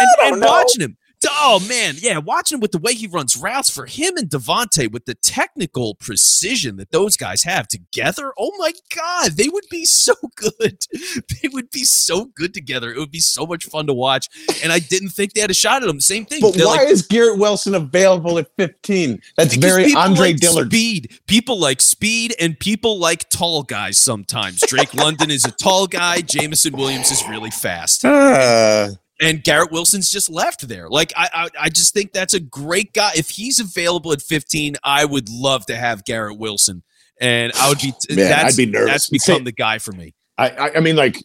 and, 0.00 0.34
and 0.34 0.42
watching 0.42 0.82
him, 0.82 0.96
Oh 1.28 1.64
man, 1.68 1.96
yeah, 1.98 2.18
watching 2.18 2.60
with 2.60 2.72
the 2.72 2.78
way 2.78 2.94
he 2.94 3.06
runs 3.06 3.36
routes 3.36 3.70
for 3.70 3.86
him 3.86 4.16
and 4.16 4.28
DeVonta 4.28 4.90
with 4.90 5.04
the 5.04 5.14
technical 5.14 5.94
precision 5.96 6.76
that 6.76 6.90
those 6.90 7.16
guys 7.16 7.42
have 7.42 7.68
together. 7.68 8.32
Oh 8.38 8.52
my 8.58 8.72
god, 8.94 9.32
they 9.32 9.48
would 9.48 9.64
be 9.70 9.84
so 9.84 10.14
good. 10.34 10.78
They 11.42 11.48
would 11.48 11.70
be 11.70 11.84
so 11.84 12.26
good 12.26 12.52
together. 12.52 12.92
It 12.92 12.98
would 12.98 13.10
be 13.10 13.20
so 13.20 13.46
much 13.46 13.64
fun 13.64 13.86
to 13.86 13.94
watch. 13.94 14.28
And 14.62 14.72
I 14.72 14.78
didn't 14.78 15.10
think 15.10 15.32
they 15.32 15.40
had 15.40 15.50
a 15.50 15.54
shot 15.54 15.82
at 15.82 15.88
him. 15.88 16.00
Same 16.00 16.26
thing. 16.26 16.40
But 16.40 16.54
They're 16.54 16.66
why 16.66 16.76
like, 16.76 16.88
is 16.88 17.06
Garrett 17.06 17.38
Wilson 17.38 17.74
available 17.74 18.38
at 18.38 18.48
15? 18.58 19.20
That's 19.36 19.54
very 19.56 19.94
Andre 19.94 20.32
like 20.32 20.36
Dillard. 20.36 20.68
Speed. 20.68 21.18
People 21.26 21.58
like 21.58 21.80
speed 21.80 22.34
and 22.38 22.58
people 22.58 22.98
like 22.98 23.28
tall 23.30 23.62
guys 23.62 23.98
sometimes. 23.98 24.60
Drake 24.60 24.94
London 25.00 25.30
is 25.30 25.44
a 25.44 25.52
tall 25.52 25.86
guy. 25.86 26.20
Jameson 26.20 26.76
Williams 26.76 27.10
is 27.10 27.26
really 27.28 27.50
fast. 27.50 28.04
Uh, 28.04 28.90
and 29.20 29.44
Garrett 29.44 29.70
Wilson's 29.70 30.10
just 30.10 30.30
left 30.30 30.66
there. 30.66 30.88
Like 30.88 31.12
I, 31.16 31.28
I, 31.32 31.48
I 31.62 31.68
just 31.68 31.94
think 31.94 32.12
that's 32.12 32.34
a 32.34 32.40
great 32.40 32.92
guy. 32.92 33.12
If 33.14 33.30
he's 33.30 33.60
available 33.60 34.12
at 34.12 34.22
15, 34.22 34.76
I 34.82 35.04
would 35.04 35.28
love 35.28 35.66
to 35.66 35.76
have 35.76 36.04
Garrett 36.04 36.38
Wilson, 36.38 36.82
and 37.20 37.52
I 37.56 37.68
would 37.68 37.78
be. 37.78 37.92
Man, 38.08 38.16
that's, 38.16 38.54
I'd 38.54 38.56
be 38.56 38.70
nervous. 38.70 38.90
That's 38.90 39.10
become 39.10 39.44
the 39.44 39.52
guy 39.52 39.78
for 39.78 39.92
me. 39.92 40.14
I, 40.38 40.50
I, 40.50 40.76
I 40.76 40.80
mean, 40.80 40.96
like, 40.96 41.22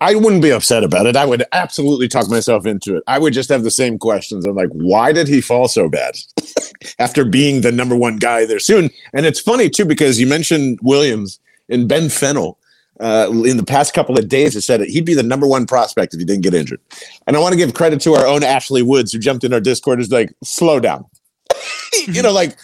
I 0.00 0.14
wouldn't 0.14 0.42
be 0.42 0.50
upset 0.50 0.84
about 0.84 1.06
it. 1.06 1.16
I 1.16 1.24
would 1.24 1.44
absolutely 1.52 2.08
talk 2.08 2.28
myself 2.28 2.66
into 2.66 2.96
it. 2.96 3.04
I 3.06 3.18
would 3.18 3.32
just 3.32 3.48
have 3.50 3.62
the 3.62 3.70
same 3.70 3.98
questions. 3.98 4.44
I'm 4.44 4.56
like, 4.56 4.70
why 4.70 5.12
did 5.12 5.28
he 5.28 5.40
fall 5.40 5.68
so 5.68 5.88
bad 5.88 6.16
after 6.98 7.24
being 7.24 7.60
the 7.60 7.72
number 7.72 7.96
one 7.96 8.16
guy 8.16 8.46
there 8.46 8.58
soon? 8.58 8.90
And 9.12 9.26
it's 9.26 9.40
funny 9.40 9.70
too 9.70 9.84
because 9.84 10.20
you 10.20 10.26
mentioned 10.26 10.80
Williams 10.82 11.38
and 11.68 11.88
Ben 11.88 12.08
Fennell 12.08 12.58
uh, 13.00 13.30
in 13.44 13.56
the 13.56 13.64
past 13.64 13.94
couple 13.94 14.18
of 14.18 14.28
days 14.28 14.54
has 14.54 14.66
said 14.66 14.80
that 14.80 14.88
he'd 14.88 15.04
be 15.04 15.14
the 15.14 15.22
number 15.22 15.46
one 15.46 15.66
prospect 15.66 16.12
if 16.12 16.20
he 16.20 16.26
didn't 16.26 16.42
get 16.42 16.54
injured. 16.54 16.80
And 17.26 17.36
I 17.36 17.40
want 17.40 17.52
to 17.52 17.56
give 17.56 17.74
credit 17.74 18.00
to 18.02 18.14
our 18.14 18.26
own 18.26 18.44
Ashley 18.44 18.82
Woods, 18.82 19.12
who 19.12 19.18
jumped 19.18 19.44
in 19.44 19.52
our 19.52 19.60
Discord, 19.60 20.00
is 20.00 20.10
like, 20.10 20.32
slow 20.44 20.80
down. 20.80 21.06
you 22.06 22.22
know, 22.22 22.32
like 22.32 22.56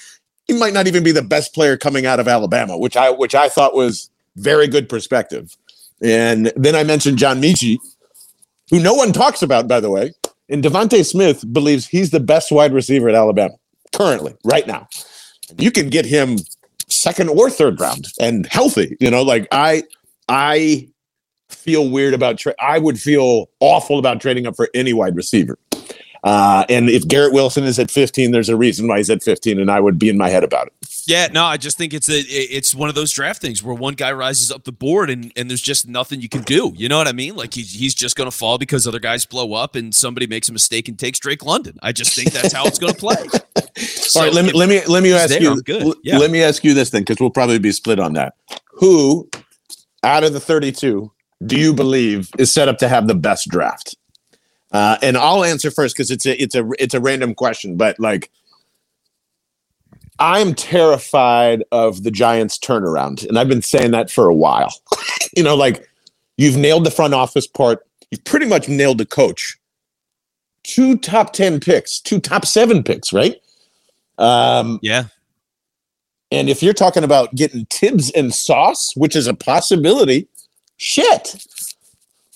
he 0.47 0.55
might 0.55 0.73
not 0.73 0.87
even 0.87 1.03
be 1.03 1.13
the 1.13 1.23
best 1.23 1.55
player 1.55 1.77
coming 1.77 2.07
out 2.07 2.21
of 2.21 2.29
Alabama, 2.29 2.79
which 2.79 2.97
I 2.97 3.11
which 3.11 3.35
I 3.35 3.49
thought 3.49 3.75
was 3.75 4.11
very 4.37 4.69
good 4.69 4.89
perspective. 4.89 5.57
And 6.03 6.53
then 6.57 6.75
I 6.75 6.85
mentioned 6.85 7.19
John 7.19 7.41
Metchie, 7.41 7.79
who 8.71 8.81
no 8.81 8.95
one 8.95 9.13
talks 9.13 9.43
about, 9.43 9.67
by 9.67 9.81
the 9.81 9.91
way. 9.91 10.13
And 10.49 10.63
DeVonta 10.63 11.05
Smith 11.05 11.51
believes 11.53 11.87
he's 11.87 12.11
the 12.11 12.21
best 12.21 12.53
wide 12.53 12.73
receiver 12.73 13.09
at 13.09 13.15
Alabama 13.15 13.55
currently, 13.93 14.35
right 14.45 14.67
now. 14.67 14.89
You 15.59 15.71
can 15.71 15.89
get 15.89 16.05
him 16.05 16.39
second 16.89 17.31
or 17.31 17.51
third 17.51 17.81
round 17.81 18.07
and 18.21 18.47
healthy. 18.47 18.97
You 19.01 19.11
know, 19.11 19.23
like 19.23 19.49
I 19.51 19.83
I 20.29 20.89
feel 21.49 21.89
weird 21.89 22.15
about 22.15 22.39
tra- 22.39 22.55
I 22.61 22.79
would 22.79 23.01
feel 23.01 23.51
awful 23.61 23.99
about 23.99 24.21
trading 24.21 24.47
up 24.47 24.57
for 24.57 24.69
any 24.75 24.93
wide 24.93 25.17
receiver. 25.17 25.59
Uh, 26.25 26.65
and 26.69 26.89
if 26.89 27.07
Garrett 27.07 27.33
Wilson 27.33 27.63
is 27.63 27.79
at 27.79 27.89
15, 27.89 28.33
there's 28.33 28.49
a 28.49 28.57
reason 28.57 28.89
why 28.89 28.97
he's 28.97 29.11
at 29.11 29.23
15, 29.23 29.61
and 29.61 29.71
I 29.71 29.79
would 29.79 29.97
be 29.97 30.09
in 30.09 30.19
my 30.19 30.29
head 30.29 30.43
about 30.43 30.67
it. 30.67 30.73
Yeah, 31.07 31.29
no, 31.29 31.45
I 31.45 31.57
just 31.57 31.79
think 31.79 31.95
it's 31.95 32.09
a 32.09 32.19
it's 32.19 32.75
one 32.75 32.89
of 32.89 32.97
those 32.97 33.13
draft 33.13 33.41
things 33.41 33.63
where 33.63 33.77
one 33.77 33.95
guy 33.95 34.11
rises 34.11 34.51
up 34.51 34.65
the 34.65 34.73
board 34.73 35.09
and 35.09 35.33
and 35.37 35.49
there's 35.49 35.63
just 35.63 35.87
nothing 35.87 36.21
you 36.21 36.29
can 36.29 36.43
do. 36.43 36.73
You 36.75 36.89
know 36.89 36.99
what 36.99 37.07
I 37.07 37.13
mean? 37.13 37.37
Like 37.37 37.55
he's 37.55 37.73
he's 37.73 37.95
just 37.95 38.17
going 38.17 38.29
to 38.29 38.37
fall 38.37 38.59
because 38.59 38.89
other 38.89 38.99
guys 38.99 39.25
blow 39.25 39.53
up 39.53 39.77
and 39.77 39.95
somebody 39.95 40.27
makes 40.27 40.49
a 40.49 40.53
mistake 40.53 40.89
and 40.89 40.99
takes 40.99 41.21
Drake 41.21 41.45
London. 41.45 41.79
I 41.81 41.93
just 41.93 42.17
think 42.17 42.33
that's 42.33 42.53
how 42.53 42.67
it's 42.67 42.81
going 42.81 42.93
to 42.95 42.99
play. 42.99 43.15
so 43.77 44.19
All 44.19 44.27
right, 44.27 44.35
let 44.35 44.45
me 44.45 44.51
let 44.51 44.69
me 44.69 44.85
let 44.87 45.05
me 45.05 45.13
ask 45.13 45.29
there, 45.29 45.41
you. 45.41 45.63
Good. 45.63 45.95
Yeah. 46.03 46.19
Let 46.19 46.33
me 46.33 46.43
ask 46.43 46.65
you 46.65 46.75
this 46.75 46.91
thing 46.91 47.03
because 47.03 47.21
we'll 47.21 47.31
probably 47.31 47.61
be 47.61 47.71
split 47.71 48.01
on 48.01 48.15
that. 48.15 48.35
Who 48.73 49.31
out 50.07 50.25
of 50.25 50.33
the 50.33 50.41
32 50.41 51.11
do 51.45 51.59
you 51.59 51.75
believe 51.75 52.31
is 52.39 52.51
set 52.51 52.69
up 52.69 52.79
to 52.79 52.89
have 52.89 53.09
the 53.09 53.15
best 53.15 53.49
draft? 53.49 53.97
Uh, 54.73 54.97
and 55.03 55.17
I'll 55.17 55.45
answer 55.45 55.71
first 55.71 55.95
because 55.95 56.11
it's 56.11 56.27
a 56.27 56.43
it's 56.43 56.55
a 56.55 56.69
it's 56.79 56.95
a 56.95 57.01
random 57.01 57.35
question, 57.35 57.77
but 57.77 57.99
like 58.01 58.31
I'm 60.19 60.55
terrified 60.55 61.63
of 61.73 62.03
the 62.03 62.11
Giants 62.11 62.59
turnaround, 62.59 63.27
and 63.29 63.39
I've 63.39 63.49
been 63.49 63.63
saying 63.63 63.91
that 63.91 64.11
for 64.11 64.27
a 64.27 64.35
while. 64.35 64.75
you 65.37 65.43
know, 65.43 65.55
like 65.55 65.87
you've 66.37 66.57
nailed 66.57 66.85
the 66.85 66.91
front 66.91 67.15
office 67.15 67.47
part, 67.47 67.87
you've 68.11 68.25
pretty 68.25 68.47
much 68.47 68.69
nailed 68.69 68.99
the 68.99 69.07
coach. 69.07 69.59
Two 70.63 70.97
top 70.97 71.33
ten 71.33 71.61
picks, 71.61 72.01
two 72.01 72.19
top 72.19 72.45
seven 72.45 72.83
picks, 72.83 73.13
right? 73.13 73.37
Um, 74.19 74.79
yeah. 74.83 75.05
And 76.31 76.49
if 76.49 76.63
you're 76.63 76.75
talking 76.75 77.05
about 77.05 77.35
getting 77.35 77.67
Tibbs 77.67 78.11
and 78.13 78.35
Sauce, 78.35 78.93
which 78.97 79.15
is 79.15 79.27
a 79.27 79.35
possibility, 79.35 80.29
shit. 80.77 81.37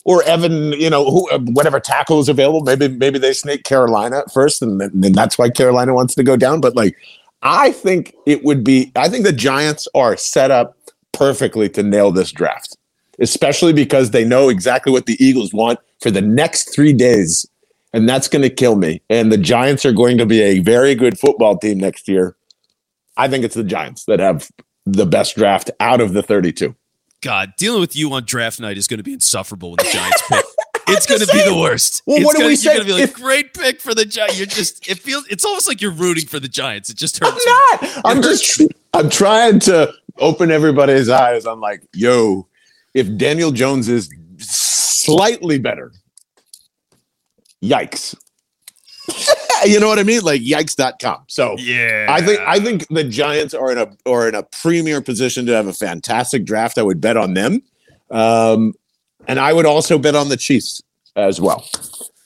Or 0.04 0.22
Evan, 0.22 0.72
you 0.72 0.88
know, 0.88 1.10
who, 1.10 1.30
uh, 1.30 1.38
whatever 1.38 1.80
tackle 1.80 2.20
is 2.20 2.28
available. 2.28 2.62
Maybe 2.62 2.88
maybe 2.88 3.18
they 3.18 3.32
snake 3.32 3.64
Carolina 3.64 4.22
first, 4.32 4.62
and 4.62 4.80
then, 4.80 4.90
and 5.04 5.14
that's 5.14 5.36
why 5.36 5.50
Carolina 5.50 5.92
wants 5.92 6.14
to 6.14 6.22
go 6.22 6.36
down. 6.36 6.60
But 6.60 6.74
like, 6.74 6.96
I 7.42 7.72
think 7.72 8.14
it 8.24 8.42
would 8.42 8.64
be. 8.64 8.92
I 8.96 9.08
think 9.08 9.24
the 9.24 9.32
Giants 9.32 9.86
are 9.94 10.16
set 10.16 10.50
up 10.50 10.76
perfectly 11.12 11.68
to 11.70 11.82
nail 11.82 12.12
this 12.12 12.32
draft, 12.32 12.78
especially 13.18 13.74
because 13.74 14.10
they 14.10 14.24
know 14.24 14.48
exactly 14.48 14.90
what 14.90 15.04
the 15.04 15.22
Eagles 15.22 15.52
want 15.52 15.78
for 16.00 16.10
the 16.10 16.22
next 16.22 16.74
three 16.74 16.94
days, 16.94 17.46
and 17.92 18.08
that's 18.08 18.26
going 18.26 18.42
to 18.42 18.50
kill 18.50 18.76
me. 18.76 19.02
And 19.10 19.30
the 19.30 19.38
Giants 19.38 19.84
are 19.84 19.92
going 19.92 20.16
to 20.16 20.24
be 20.24 20.40
a 20.40 20.60
very 20.60 20.94
good 20.94 21.18
football 21.18 21.58
team 21.58 21.78
next 21.78 22.08
year 22.08 22.36
I 23.16 23.28
think 23.28 23.44
it's 23.44 23.54
the 23.54 23.64
Giants 23.64 24.04
that 24.04 24.20
have 24.20 24.50
the 24.86 25.06
best 25.06 25.36
draft 25.36 25.70
out 25.80 26.00
of 26.00 26.12
the 26.12 26.22
32. 26.22 26.74
God, 27.22 27.52
dealing 27.58 27.80
with 27.80 27.94
you 27.94 28.12
on 28.12 28.24
draft 28.24 28.60
night 28.60 28.78
is 28.78 28.86
going 28.86 28.98
to 28.98 29.04
be 29.04 29.12
insufferable 29.12 29.72
with 29.72 29.80
the 29.80 29.90
Giants 29.92 30.22
pick. 30.28 30.44
It's 30.92 31.06
going 31.06 31.20
to 31.20 31.26
be 31.28 31.44
the 31.44 31.54
worst. 31.54 32.02
Well, 32.04 32.16
it's 32.16 32.26
what 32.26 32.32
do 32.32 32.38
gonna, 32.38 32.48
we 32.48 32.56
say? 32.56 32.74
You're 32.74 32.84
going 32.84 32.88
to 32.88 32.94
be 32.94 33.00
like, 33.00 33.10
if, 33.10 33.14
great 33.14 33.54
pick 33.54 33.80
for 33.80 33.94
the 33.94 34.04
Giants. 34.04 34.38
You're 34.38 34.46
just, 34.48 34.88
it 34.88 34.98
feels, 34.98 35.24
it's 35.28 35.44
almost 35.44 35.68
like 35.68 35.80
you're 35.80 35.92
rooting 35.92 36.26
for 36.26 36.40
the 36.40 36.48
Giants. 36.48 36.90
It 36.90 36.96
just 36.96 37.24
hurts. 37.24 37.46
I'm 37.46 37.78
not. 37.92 38.00
I'm 38.06 38.22
just, 38.22 38.60
I'm 38.92 39.08
trying 39.08 39.60
to 39.60 39.92
open 40.18 40.50
everybody's 40.50 41.08
eyes. 41.08 41.46
I'm 41.46 41.60
like, 41.60 41.86
yo, 41.94 42.48
if 42.92 43.16
Daniel 43.16 43.52
Jones 43.52 43.88
is 43.88 44.12
slightly 44.38 45.60
better, 45.60 45.92
yikes 47.62 48.16
you 49.66 49.80
know 49.80 49.88
what 49.88 49.98
I 49.98 50.02
mean? 50.02 50.22
Like 50.22 50.42
yikes.com. 50.42 51.24
So 51.28 51.56
yeah, 51.58 52.06
I 52.08 52.20
think 52.20 52.40
I 52.40 52.60
think 52.60 52.86
the 52.88 53.04
Giants 53.04 53.54
are 53.54 53.70
in 53.70 53.78
a 53.78 53.88
are 54.06 54.28
in 54.28 54.34
a 54.34 54.42
premier 54.42 55.00
position 55.00 55.46
to 55.46 55.52
have 55.52 55.66
a 55.66 55.72
fantastic 55.72 56.44
draft. 56.44 56.78
I 56.78 56.82
would 56.82 57.00
bet 57.00 57.16
on 57.16 57.34
them. 57.34 57.62
Um, 58.10 58.74
and 59.28 59.38
I 59.38 59.52
would 59.52 59.66
also 59.66 59.98
bet 59.98 60.14
on 60.14 60.28
the 60.28 60.36
Chiefs 60.36 60.82
as 61.16 61.40
well 61.40 61.64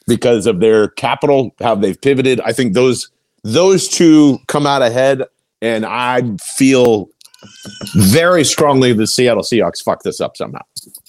because 0.07 0.47
of 0.47 0.61
their 0.61 0.88
capital, 0.88 1.55
how 1.61 1.75
they've 1.75 2.01
pivoted. 2.01 2.40
I 2.40 2.53
think 2.53 2.75
those 2.75 3.11
those 3.42 3.88
two 3.88 4.38
come 4.47 4.66
out 4.66 4.83
ahead, 4.83 5.23
and 5.61 5.85
I 5.85 6.23
feel 6.42 7.09
very 7.94 8.44
strongly 8.44 8.92
the 8.92 9.07
Seattle 9.07 9.42
Seahawks 9.42 9.83
fuck 9.83 10.02
this 10.02 10.20
up 10.20 10.37
somehow. 10.37 10.62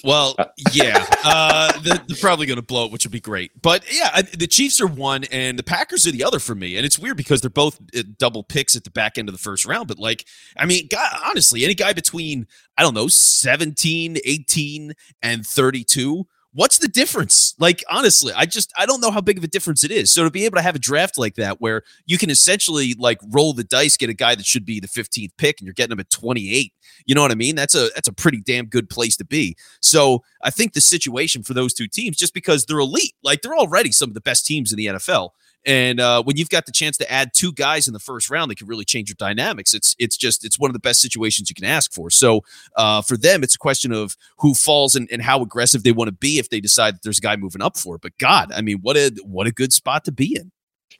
Well, 0.04 0.36
yeah, 0.72 1.06
uh, 1.24 1.72
they're, 1.82 2.00
they're, 2.08 2.18
probably 2.20 2.46
going 2.46 2.58
to 2.58 2.66
blow 2.66 2.86
it, 2.86 2.92
which 2.92 3.06
would 3.06 3.12
be 3.12 3.20
great. 3.20 3.52
But 3.62 3.84
yeah, 3.92 4.22
the 4.22 4.48
Chiefs 4.48 4.80
are 4.80 4.88
one, 4.88 5.26
and 5.26 5.60
the 5.60 5.64
Packers 5.64 6.08
are 6.08 6.12
the 6.12 6.24
other 6.24 6.40
for 6.40 6.56
me. 6.56 6.78
And 6.78 6.86
it's 6.86 7.00
weird 7.00 7.18
because 7.18 7.42
they're 7.42 7.50
both 7.50 7.80
uh, 7.96 8.04
double 8.18 8.44
picks 8.44 8.76
at 8.76 8.84
the 8.84 8.92
back 8.92 9.18
end 9.18 9.28
of 9.30 9.34
the 9.34 9.40
first 9.40 9.66
round. 9.66 9.88
But 9.88 10.00
like, 10.00 10.26
I 10.58 10.66
mean, 10.66 10.88
God, 10.90 11.20
honestly, 11.26 11.64
any 11.64 11.76
guy 11.76 11.94
between 11.94 12.48
I 12.78 12.84
don't 12.84 12.94
know 12.94 13.08
17, 13.08 14.18
18, 14.24 14.94
and 15.22 15.46
32 15.46 16.28
what's 16.56 16.78
the 16.78 16.88
difference? 16.88 17.54
Like, 17.60 17.84
honestly, 17.90 18.34
I 18.36 18.46
just 18.46 18.72
I 18.78 18.86
don't 18.86 19.02
know 19.02 19.12
how 19.12 19.22
big 19.22 19.38
of 19.38 19.44
a 19.44 19.48
difference 19.48 19.84
it 19.84 19.92
is. 19.92 20.12
So 20.12 20.24
to 20.24 20.32
be 20.32 20.46
able 20.46 20.56
to 20.56 20.62
have 20.62 20.76
a 20.76 20.80
draft 20.80 21.18
like 21.18 21.36
that 21.36 21.62
where 21.62 21.84
you 22.06 22.18
can 22.18 22.30
essentially 22.30 22.96
like 22.98 23.20
roll 23.30 23.54
the 23.54 23.64
dice, 23.64 23.98
get 23.98 24.10
a 24.10 24.14
guy 24.14 24.34
that 24.34 24.46
should 24.46 24.66
be 24.66 24.80
the 24.80 24.88
15th 24.88 25.32
pick, 25.38 25.60
and 25.60 25.68
you're 25.68 25.74
getting 25.74 25.92
him 25.92 26.00
at 26.00 26.10
28. 26.10 26.74
You 27.06 27.14
know 27.14 27.22
what 27.22 27.32
I 27.32 27.36
mean? 27.36 27.56
That's 27.56 27.76
a 27.76 27.90
that's 27.94 28.08
a 28.08 28.14
pretty 28.14 28.42
damn 28.42 28.66
good 28.66 28.90
place 28.90 29.18
to 29.18 29.26
be. 29.26 29.56
So 29.82 30.24
I 30.42 30.50
think 30.50 30.74
the 30.74 30.82
situation 30.82 31.44
for 31.44 31.54
those 31.54 31.74
two 31.74 31.88
teams, 31.88 32.18
just 32.18 32.34
because 32.34 32.66
they're 32.66 32.80
elite, 32.80 33.14
like 33.22 33.42
they're 33.42 33.56
already 33.56 33.92
some 33.92 34.10
of 34.10 34.16
the 34.16 34.22
best 34.22 34.46
teams 34.46 34.72
in 34.72 34.78
the 34.78 34.88
NFL. 34.88 35.32
And 35.66 36.00
uh, 36.00 36.22
when 36.24 36.38
you've 36.38 36.50
got 36.50 36.68
the 36.68 36.72
chance 36.72 36.96
to 36.98 37.12
add 37.12 37.32
two 37.34 37.52
guys 37.52 37.88
in 37.88 37.94
the 37.94 38.00
first 38.00 38.30
round 38.30 38.52
that 38.52 38.58
can 38.58 38.68
really 38.68 38.86
change 38.86 39.10
your 39.10 39.16
dynamics, 39.18 39.74
it's 39.74 39.96
it's 39.98 40.16
just 40.16 40.46
it's 40.46 40.60
one 40.60 40.70
of 40.70 40.74
the 40.74 40.80
best 40.80 41.02
situations 41.02 41.50
you 41.50 41.56
can 41.56 41.66
ask 41.66 41.92
for. 41.92 42.10
So 42.12 42.42
uh, 42.76 43.02
for 43.02 43.18
them, 43.18 43.44
it's 43.44 43.56
a 43.56 43.60
question 43.60 43.92
of 43.92 44.16
who 44.38 44.54
falls 44.54 44.96
and, 44.96 45.10
and 45.12 45.22
how 45.22 45.42
aggressive 45.42 45.84
they 45.84 45.92
want 45.92 46.10
to 46.10 46.12
be 46.12 46.38
if 46.38 46.50
they 46.50 46.60
decide 46.60 46.96
that 46.96 47.04
there's 47.04 47.18
a 47.18 47.22
guy 47.22 47.36
moving 47.36 47.62
up 47.62 47.78
for 47.78 47.96
it. 47.96 48.02
But 48.02 48.18
God, 48.20 48.52
I 48.54 48.62
mean, 48.62 48.78
what 48.82 48.96
a 48.96 49.12
what 49.24 49.48
a 49.48 49.52
good 49.52 49.74
spot 49.74 50.06
to 50.06 50.12
be 50.12 50.36
in. 50.36 50.52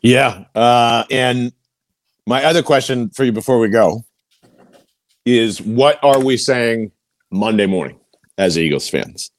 Yeah, 0.02 0.46
uh, 0.56 1.04
and 1.12 1.54
my 2.26 2.44
other 2.44 2.64
question 2.64 3.10
for 3.10 3.24
you 3.24 3.32
before 3.32 3.60
we 3.60 3.70
go 3.70 4.04
is, 5.26 5.62
what 5.62 6.04
are 6.04 6.20
we 6.20 6.38
saying 6.38 6.92
Monday 7.32 7.66
morning 7.68 8.00
as 8.38 8.58
Eagles 8.58 8.90
fans? 8.90 9.32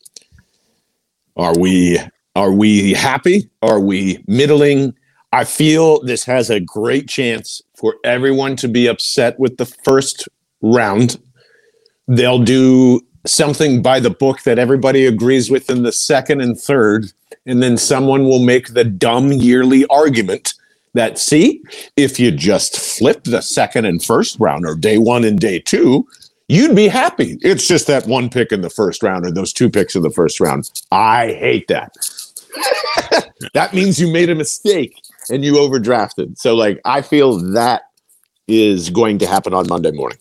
Are 1.36 1.58
we 1.58 1.98
are 2.36 2.52
we 2.52 2.92
happy? 2.92 3.50
Are 3.62 3.80
we 3.80 4.22
middling? 4.26 4.94
I 5.36 5.44
feel 5.44 6.02
this 6.02 6.24
has 6.24 6.48
a 6.48 6.60
great 6.60 7.10
chance 7.10 7.60
for 7.74 7.96
everyone 8.04 8.56
to 8.56 8.68
be 8.68 8.86
upset 8.86 9.38
with 9.38 9.58
the 9.58 9.66
first 9.66 10.26
round. 10.62 11.18
They'll 12.08 12.42
do 12.42 13.02
something 13.26 13.82
by 13.82 14.00
the 14.00 14.08
book 14.08 14.44
that 14.44 14.58
everybody 14.58 15.04
agrees 15.04 15.50
with 15.50 15.68
in 15.68 15.82
the 15.82 15.92
second 15.92 16.40
and 16.40 16.58
third, 16.58 17.12
and 17.44 17.62
then 17.62 17.76
someone 17.76 18.24
will 18.24 18.38
make 18.38 18.68
the 18.68 18.84
dumb 18.84 19.30
yearly 19.30 19.84
argument 19.88 20.54
that 20.94 21.18
see, 21.18 21.62
if 21.98 22.18
you 22.18 22.30
just 22.30 22.78
flip 22.78 23.24
the 23.24 23.42
second 23.42 23.84
and 23.84 24.02
first 24.02 24.40
round 24.40 24.64
or 24.64 24.74
day 24.74 24.96
one 24.96 25.22
and 25.22 25.38
day 25.38 25.58
two, 25.58 26.08
you'd 26.48 26.74
be 26.74 26.88
happy. 26.88 27.36
It's 27.42 27.68
just 27.68 27.86
that 27.88 28.06
one 28.06 28.30
pick 28.30 28.52
in 28.52 28.62
the 28.62 28.70
first 28.70 29.02
round 29.02 29.26
or 29.26 29.30
those 29.30 29.52
two 29.52 29.68
picks 29.68 29.94
in 29.94 30.00
the 30.02 30.08
first 30.08 30.40
round. 30.40 30.70
I 30.92 31.34
hate 31.34 31.68
that. 31.68 31.94
that 33.52 33.74
means 33.74 34.00
you 34.00 34.10
made 34.10 34.30
a 34.30 34.34
mistake 34.34 35.02
and 35.30 35.44
you 35.44 35.54
overdrafted. 35.54 36.38
So, 36.38 36.54
like, 36.54 36.80
I 36.84 37.02
feel 37.02 37.38
that 37.52 37.82
is 38.48 38.90
going 38.90 39.18
to 39.18 39.26
happen 39.26 39.52
on 39.54 39.66
Monday 39.68 39.90
morning. 39.90 40.18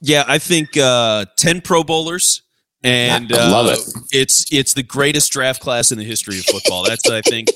Yeah, 0.00 0.24
I 0.26 0.38
think 0.38 0.76
uh, 0.76 1.26
ten 1.36 1.60
Pro 1.60 1.84
Bowlers, 1.84 2.42
and 2.82 3.32
I 3.32 3.50
love 3.50 3.66
uh, 3.66 3.72
it. 3.72 3.78
It's 4.10 4.52
it's 4.52 4.74
the 4.74 4.82
greatest 4.82 5.32
draft 5.32 5.60
class 5.60 5.92
in 5.92 5.98
the 5.98 6.04
history 6.04 6.38
of 6.38 6.44
football. 6.44 6.84
That's 6.84 7.08
I 7.08 7.20
think 7.20 7.50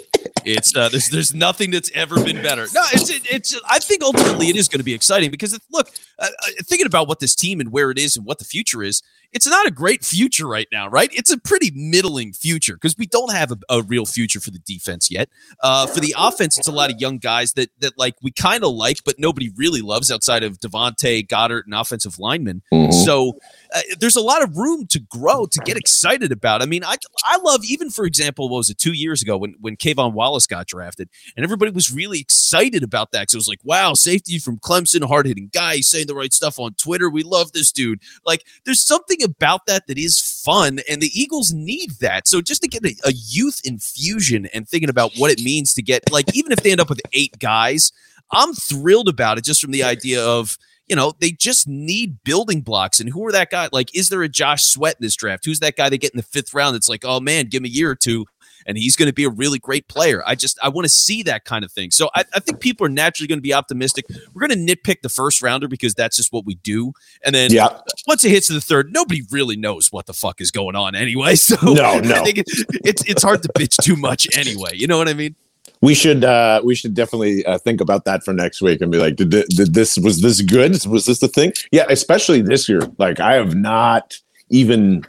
it's 0.45 0.75
uh, 0.77 0.89
there's 0.89 1.09
there's 1.11 1.35
nothing 1.35 1.73
that's 1.73 1.91
ever 1.93 2.23
been 2.23 2.41
better. 2.41 2.67
No, 2.73 2.83
it's 2.93 3.11
it, 3.11 3.23
it's 3.29 3.61
I 3.69 3.81
think 3.81 4.03
ultimately 4.03 4.49
it 4.49 4.57
is 4.57 4.69
going 4.69 4.79
to 4.79 4.85
be 4.85 4.95
exciting 4.95 5.33
because 5.33 5.53
it, 5.53 5.63
look, 5.73 5.91
uh, 6.19 6.27
uh, 6.27 6.51
thinking 6.65 6.87
about 6.87 7.09
what 7.09 7.21
this 7.21 7.35
team 7.35 7.61
and 7.61 7.73
where 7.73 7.91
it 7.91 7.99
is 7.99 8.17
and 8.17 8.25
what 8.27 8.39
the 8.39 8.45
future 8.45 8.83
is, 8.83 9.03
it's 9.33 9.47
not 9.47 9.67
a 9.67 9.71
great 9.71 10.05
future 10.05 10.47
right 10.47 10.69
now, 10.73 10.89
right? 10.89 11.11
It's 11.13 11.31
a 11.31 11.39
pretty 11.39 11.71
middling 11.75 12.33
future 12.33 12.75
because 12.75 12.97
we 12.97 13.07
don't 13.07 13.33
have 13.33 13.53
a, 13.53 13.59
a 13.69 13.83
real 13.83 14.07
future 14.07 14.41
for 14.41 14.51
the 14.51 14.61
defense 14.61 15.11
yet. 15.11 15.29
Uh, 15.63 15.87
for 15.87 16.01
the 16.01 16.15
offense, 16.17 16.57
it's 16.59 16.69
a 16.69 16.73
lot 16.73 16.91
of 16.91 17.01
young 17.01 17.19
guys 17.19 17.53
that 17.55 17.71
that 17.81 17.99
like 17.99 18.15
we 18.23 18.31
kind 18.31 18.65
of 18.65 18.73
like, 18.73 19.05
but 19.05 19.19
nobody 19.19 19.51
really 19.57 19.83
loves 19.83 20.11
outside 20.11 20.43
of 20.43 20.59
DeVonta 20.61 21.27
Goedert 21.27 21.65
and 21.67 21.75
offensive 21.75 22.19
linemen. 22.19 22.63
Mhm. 22.73 22.93
So 23.05 23.39
uh, 23.75 23.83
there's 23.99 24.17
a 24.17 24.21
lot 24.23 24.43
of 24.43 24.57
room 24.57 24.87
to 24.87 25.01
grow 25.01 25.47
to 25.47 25.61
get 25.65 25.77
excited 25.77 26.33
about. 26.33 26.63
I 26.63 26.67
mean, 26.67 26.85
I 26.85 26.97
I 27.25 27.39
love 27.39 27.63
even 27.65 27.91
for 27.91 28.07
example, 28.07 28.49
what 28.49 28.59
was 28.59 28.71
it 28.71 28.79
two 28.79 28.93
years 28.93 29.23
ago 29.23 29.37
when 29.37 29.55
when 29.61 29.77
K'Von 29.77 30.13
Wallace 30.13 30.47
got 30.47 30.67
drafted, 30.67 31.11
and 31.37 31.45
everybody 31.45 31.73
was 31.73 31.93
really 31.93 32.21
excited 32.21 32.83
about 32.83 33.13
that 33.13 33.23
because 33.23 33.35
it 33.35 33.39
was 33.39 33.49
like, 33.49 33.61
wow, 33.65 33.93
safety 33.95 34.39
from 34.39 34.59
Clemson, 34.59 35.05
hard 35.05 35.27
hitting 35.27 35.51
guy, 35.53 35.77
he's 35.77 35.89
saying 36.07 36.17
the 36.17 36.21
right 36.21 36.33
stuff 36.33 36.59
on 36.59 36.75
Twitter. 36.75 37.11
We 37.11 37.23
love 37.23 37.53
this 37.53 37.73
dude. 37.73 38.01
Like, 38.25 38.45
there's 38.65 38.81
something 38.81 39.23
about 39.23 39.67
that 39.67 39.87
that 39.87 39.99
is 39.99 40.21
fun, 40.21 40.81
and 40.89 41.01
the 41.01 41.11
Eagles 41.15 41.53
need 41.53 41.93
that. 42.01 42.29
So 42.29 42.41
just 42.41 42.63
to 42.63 42.69
get 42.69 42.85
a, 42.85 42.95
a 43.05 43.13
youth 43.13 43.61
infusion 43.65 44.47
and 44.55 44.69
thinking 44.69 44.91
about 44.91 45.13
what 45.17 45.31
it 45.31 45.43
means 45.43 45.75
to 45.75 45.83
get 45.83 46.11
like 46.13 46.35
even 46.35 46.53
if 46.53 46.63
they 46.63 46.73
end 46.73 46.81
up 46.81 46.89
with 46.89 47.01
eight 47.13 47.39
guys, 47.39 47.93
I'm 48.33 48.55
thrilled 48.55 49.09
about 49.09 49.39
it 49.39 49.45
just 49.45 49.61
from 49.61 49.73
the 49.73 49.85
idea 49.85 50.25
of 50.25 50.57
you 50.89 50.95
know, 50.95 51.13
they 51.19 51.33
just 51.33 51.67
need 51.67 52.23
building 52.23 52.61
blocks. 52.61 53.01
And 53.01 53.11
who 53.11 53.27
are 53.27 53.33
that 53.33 53.51
guy? 53.51 53.69
Like, 53.73 53.93
is 53.93 54.09
there 54.09 54.23
a 54.23 54.29
Josh 54.29 54.63
Sweat 54.63 54.95
in 55.01 55.05
this 55.05 55.17
draft? 55.17 55.45
Who's 55.45 55.59
that 55.59 55.75
guy 55.75 55.89
they 55.89 55.99
get 55.99 56.13
in 56.13 56.17
the 56.17 56.23
fifth 56.23 56.55
round 56.55 56.77
It's 56.77 56.89
like, 56.89 57.05
oh 57.05 57.19
man, 57.19 57.47
give 57.47 57.63
him 57.63 57.65
a 57.65 57.69
year 57.69 57.91
or 57.91 57.97
two 57.97 58.25
and 58.67 58.77
he's 58.77 58.97
going 58.97 59.09
to 59.09 59.13
be 59.13 59.25
a 59.25 59.31
really 59.31 59.59
great 59.59 59.89
player. 59.89 60.23
I 60.27 60.35
just, 60.35 60.59
I 60.63 60.69
want 60.69 60.85
to 60.85 60.89
see 60.91 61.23
that 61.25 61.45
kind 61.45 61.65
of 61.65 61.73
thing. 61.73 61.91
So 61.91 62.11
I, 62.15 62.25
I 62.35 62.41
think 62.41 62.61
people 62.61 62.85
are 62.87 62.91
naturally 62.91 63.29
going 63.29 63.39
to 63.39 63.43
be 63.43 63.55
optimistic. 63.55 64.07
We're 64.35 64.47
going 64.47 64.67
to 64.67 64.75
nitpick 64.77 65.03
the 65.03 65.09
first 65.09 65.41
rounder 65.43 65.69
because 65.69 65.95
that's 65.95 66.17
just 66.17 66.33
what 66.33 66.45
we 66.45 66.57
do. 66.57 66.93
And 67.25 67.35
then 67.35 67.53
Yeah. 67.53 67.69
once 68.07 68.25
it 68.25 68.31
hits 68.31 68.49
the 68.49 68.61
third, 68.61 68.93
nobody 68.93 69.23
really 69.31 69.57
knows 69.57 69.91
what 69.93 70.07
the 70.07 70.13
fuck 70.13 70.41
is 70.41 70.51
going 70.51 70.77
on 70.77 70.95
anyway. 70.95 71.35
So 71.47 71.57
No, 71.63 72.01
no. 72.01 72.15
I 72.17 72.25
think 72.25 72.39
it, 72.39 72.47
it's, 72.85 73.05
it's 73.05 73.23
hard 73.23 73.43
to 73.43 73.49
bitch 73.51 73.77
too 73.83 73.95
much 73.97 74.27
anyway. 74.37 74.71
You 74.75 74.87
know 74.89 74.99
what 74.99 75.09
I 75.09 75.15
mean? 75.15 75.37
We 75.83 75.95
should 75.95 76.25
uh 76.25 76.63
we 76.65 76.75
should 76.75 76.95
definitely 76.95 77.45
uh, 77.45 77.59
think 77.59 77.81
about 77.83 78.05
that 78.07 78.25
for 78.25 78.33
next 78.33 78.63
week 78.63 78.81
and 78.81 78.91
be 78.91 78.99
like, 78.99 79.17
did, 79.17 79.31
did 79.31 79.75
this 79.75 79.99
was 79.99 80.23
this 80.23 80.41
good? 80.41 80.73
Was 80.87 81.05
this 81.07 81.19
the 81.21 81.29
thing? 81.29 81.53
Yeah, 81.71 81.85
especially 81.91 82.41
this 82.41 82.69
year. 82.69 82.81
Like 82.99 83.21
I 83.21 83.35
have 83.35 83.55
not 83.55 84.19
even 84.49 85.05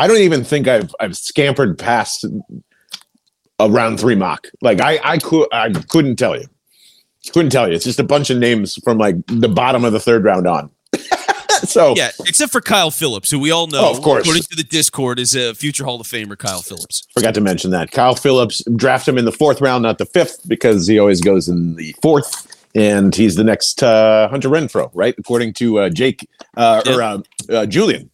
I 0.00 0.06
don't 0.06 0.18
even 0.18 0.44
think 0.44 0.66
I've 0.66 0.94
I've 0.98 1.16
scampered 1.16 1.78
past 1.78 2.24
a 3.58 3.68
round 3.70 4.00
three 4.00 4.14
mock. 4.14 4.48
Like 4.62 4.80
I 4.80 4.98
I 5.04 5.18
could 5.18 5.46
I 5.52 5.70
couldn't 5.88 6.16
tell 6.16 6.36
you. 6.38 6.46
Couldn't 7.32 7.50
tell 7.50 7.68
you. 7.68 7.74
It's 7.74 7.84
just 7.84 8.00
a 8.00 8.04
bunch 8.04 8.30
of 8.30 8.38
names 8.38 8.76
from 8.82 8.96
like 8.96 9.16
the 9.26 9.48
bottom 9.48 9.84
of 9.84 9.92
the 9.92 10.00
third 10.00 10.24
round 10.24 10.46
on. 10.46 10.70
so 11.64 11.94
Yeah, 11.94 12.10
except 12.26 12.50
for 12.50 12.62
Kyle 12.62 12.90
Phillips, 12.90 13.30
who 13.30 13.38
we 13.38 13.50
all 13.50 13.66
know, 13.66 13.88
Oh, 13.88 13.90
of 13.96 14.02
course. 14.02 14.22
according 14.22 14.44
to 14.44 14.56
the 14.56 14.62
Discord, 14.64 15.18
is 15.18 15.34
a 15.34 15.54
future 15.54 15.84
Hall 15.84 16.00
of 16.00 16.06
Famer. 16.06 16.38
Kyle 16.38 16.62
Phillips. 16.62 17.06
forgot 17.12 17.34
to 17.34 17.42
mention 17.42 17.70
that 17.72 17.90
Kyle 17.90 18.14
Phillips 18.14 18.62
draft 18.74 19.06
him 19.06 19.18
in 19.18 19.26
the 19.26 19.32
fourth 19.32 19.60
round, 19.60 19.82
not 19.82 19.98
the 19.98 20.06
fifth, 20.06 20.40
because 20.48 20.86
he 20.86 20.98
always 20.98 21.20
goes 21.20 21.46
in 21.46 21.76
the 21.76 21.94
fourth, 22.00 22.46
and 22.74 23.14
he's 23.14 23.36
the 23.36 23.44
next 23.44 23.82
uh, 23.82 24.28
Hunter 24.28 24.48
Renfrow, 24.48 24.90
right? 24.94 25.14
According 25.18 25.52
to 25.54 25.80
uh, 25.80 25.90
Jake 25.90 26.26
uh, 26.56 26.82
or 26.86 27.02
uh, 27.02 27.18
uh, 27.50 27.66
Julian, 27.66 28.08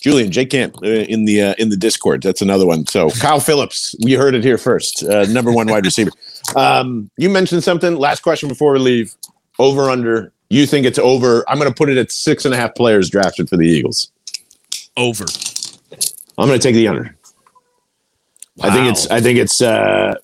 Julian 0.00 0.30
Jake 0.30 0.50
Camp 0.50 0.76
uh, 0.82 0.86
in 0.86 1.26
the 1.26 1.42
uh, 1.42 1.54
in 1.58 1.68
the 1.68 1.76
Discord. 1.76 2.22
That's 2.22 2.42
another 2.42 2.66
one. 2.66 2.86
So 2.86 3.10
Kyle 3.10 3.40
Phillips, 3.40 3.94
we 4.02 4.14
heard 4.14 4.34
it 4.34 4.42
here 4.42 4.58
first, 4.58 5.04
uh, 5.04 5.24
number 5.26 5.52
one 5.52 5.66
wide 5.68 5.84
receiver. 5.84 6.10
Um, 6.56 7.08
you 7.16 7.30
mentioned 7.30 7.62
something. 7.62 7.94
Last 7.94 8.22
question 8.22 8.48
before 8.48 8.72
we 8.72 8.80
leave. 8.80 9.14
Over 9.60 9.88
under. 9.88 10.32
You 10.48 10.66
think 10.66 10.84
it's 10.84 10.98
over? 10.98 11.48
I'm 11.48 11.58
going 11.58 11.70
to 11.70 11.74
put 11.74 11.90
it 11.90 11.96
at 11.96 12.10
six 12.10 12.44
and 12.44 12.52
a 12.52 12.56
half 12.56 12.74
players 12.74 13.08
drafted 13.08 13.48
for 13.48 13.56
the 13.56 13.68
Eagles. 13.68 14.10
Over. 14.96 15.26
I'm 16.38 16.48
going 16.48 16.58
to 16.58 16.62
take 16.62 16.74
the 16.74 16.88
under. 16.88 17.14
I 18.62 18.70
think 18.70 18.90
it's. 18.90 19.06
I 19.08 19.20
think 19.20 19.38
it's. 19.38 19.60
Uh, 19.60 20.14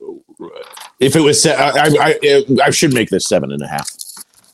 if 0.98 1.14
it 1.14 1.20
was, 1.20 1.40
se- 1.40 1.54
I, 1.54 1.70
I, 1.70 2.18
I, 2.22 2.44
I 2.64 2.70
should 2.70 2.92
make 2.92 3.10
this 3.10 3.28
seven 3.28 3.52
and 3.52 3.62
a 3.62 3.68
half. 3.68 3.88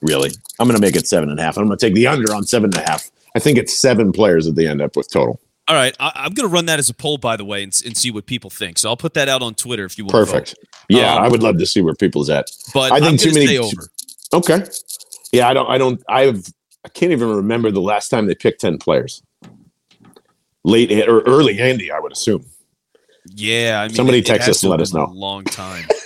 Really, 0.03 0.31
I'm 0.59 0.67
going 0.69 0.79
to 0.79 0.85
make 0.85 0.97
it 0.97 1.07
seven 1.07 1.31
and 1.31 1.39
a 1.39 1.43
half. 1.43 1.57
I'm 1.57 1.67
going 1.67 1.79
to 1.79 1.87
take 1.87 1.95
the 1.95 2.07
under 2.09 2.35
on 2.35 2.45
seven 2.45 2.67
and 2.75 2.85
a 2.85 2.91
half. 2.91 3.09
I 3.35 3.39
think 3.39 3.59
it's 3.59 3.77
seven 3.79 4.13
players 4.13 4.47
that 4.47 4.53
they 4.57 4.67
end 4.67 4.81
up 4.83 4.97
with 4.97 5.11
total. 5.11 5.41
All 5.69 5.77
right, 5.77 5.97
I, 6.01 6.11
I'm 6.17 6.35
going 6.35 6.49
to 6.49 6.53
run 6.53 6.67
that 6.67 6.79
as 6.79 6.91
a 6.91 6.95
poll, 6.95 7.19
by 7.19 7.37
the 7.37 7.45
way, 7.45 7.63
and, 7.63 7.73
and 7.87 7.97
see 7.97 8.11
what 8.11 8.27
people 8.27 8.51
think. 8.51 8.79
So 8.79 8.89
I'll 8.89 8.97
put 8.97 9.15
that 9.15 9.29
out 9.29 9.43
on 9.43 9.55
Twitter 9.55 9.85
if 9.85 9.97
you 9.97 10.05
want. 10.05 10.13
Perfect. 10.13 10.55
Yeah, 10.89 11.15
Um, 11.15 11.23
I 11.23 11.29
would 11.29 11.43
love 11.43 11.59
to 11.59 11.67
see 11.67 11.81
where 11.81 11.95
people's 11.95 12.29
at. 12.29 12.47
But 12.75 12.93
I 12.93 13.01
think 13.01 13.21
too 13.21 13.33
many- 13.33 13.47
Stay 13.47 13.59
over. 13.59 13.89
Okay. 14.35 14.65
Yeah, 15.33 15.49
I 15.49 15.55
don't. 15.55 15.71
I 15.71 15.79
don't. 15.79 16.03
I've. 16.09 16.47
I 16.85 16.89
can't 16.89 17.13
even 17.13 17.29
remember 17.29 17.71
the 17.71 17.81
last 17.81 18.09
time 18.09 18.27
they 18.27 18.35
picked 18.35 18.61
ten 18.61 18.77
players. 18.77 19.23
Late 20.65 21.09
or 21.09 21.21
early 21.23 21.59
Andy, 21.61 21.91
I 21.91 21.99
would 22.01 22.13
assume. 22.13 22.45
Yeah, 23.35 23.81
I 23.83 23.87
mean, 23.89 23.95
Somebody 23.97 24.19
it- 24.19 24.27
text 24.27 24.49
us 24.49 24.63
and 24.63 24.71
let 24.71 24.81
us 24.81 24.93
know. 24.93 25.05
long 25.13 25.45
time. 25.45 25.85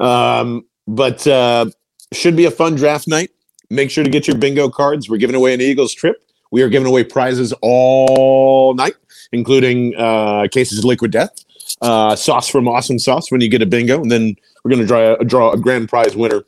Um, 0.00 0.66
but 0.88 1.24
uh, 1.26 1.66
should 2.12 2.34
be 2.34 2.46
a 2.46 2.50
fun 2.50 2.74
draft 2.74 3.06
night. 3.06 3.30
Make 3.70 3.90
sure 3.90 4.04
to 4.04 4.10
get 4.10 4.26
your 4.26 4.36
bingo 4.36 4.68
cards. 4.68 5.08
We're 5.08 5.18
giving 5.18 5.36
away 5.36 5.54
an 5.54 5.60
Eagles 5.60 5.94
trip. 5.94 6.22
We 6.50 6.62
are 6.62 6.68
giving 6.68 6.86
away 6.86 7.04
prizes 7.04 7.52
all 7.62 8.74
night, 8.74 8.94
including 9.32 9.94
uh, 9.96 10.46
cases 10.50 10.78
of 10.78 10.84
liquid 10.84 11.10
death, 11.10 11.44
uh, 11.80 12.14
sauce 12.14 12.48
from 12.48 12.68
Awesome 12.68 12.98
Sauce 12.98 13.30
when 13.30 13.40
you 13.40 13.48
get 13.48 13.62
a 13.62 13.66
bingo, 13.66 14.00
and 14.00 14.10
then 14.10 14.36
we're 14.62 14.70
going 14.70 14.80
to 14.80 14.86
draw 14.86 15.14
a, 15.14 15.24
draw 15.24 15.52
a 15.52 15.58
grand 15.58 15.88
prize 15.88 16.14
winner 16.14 16.44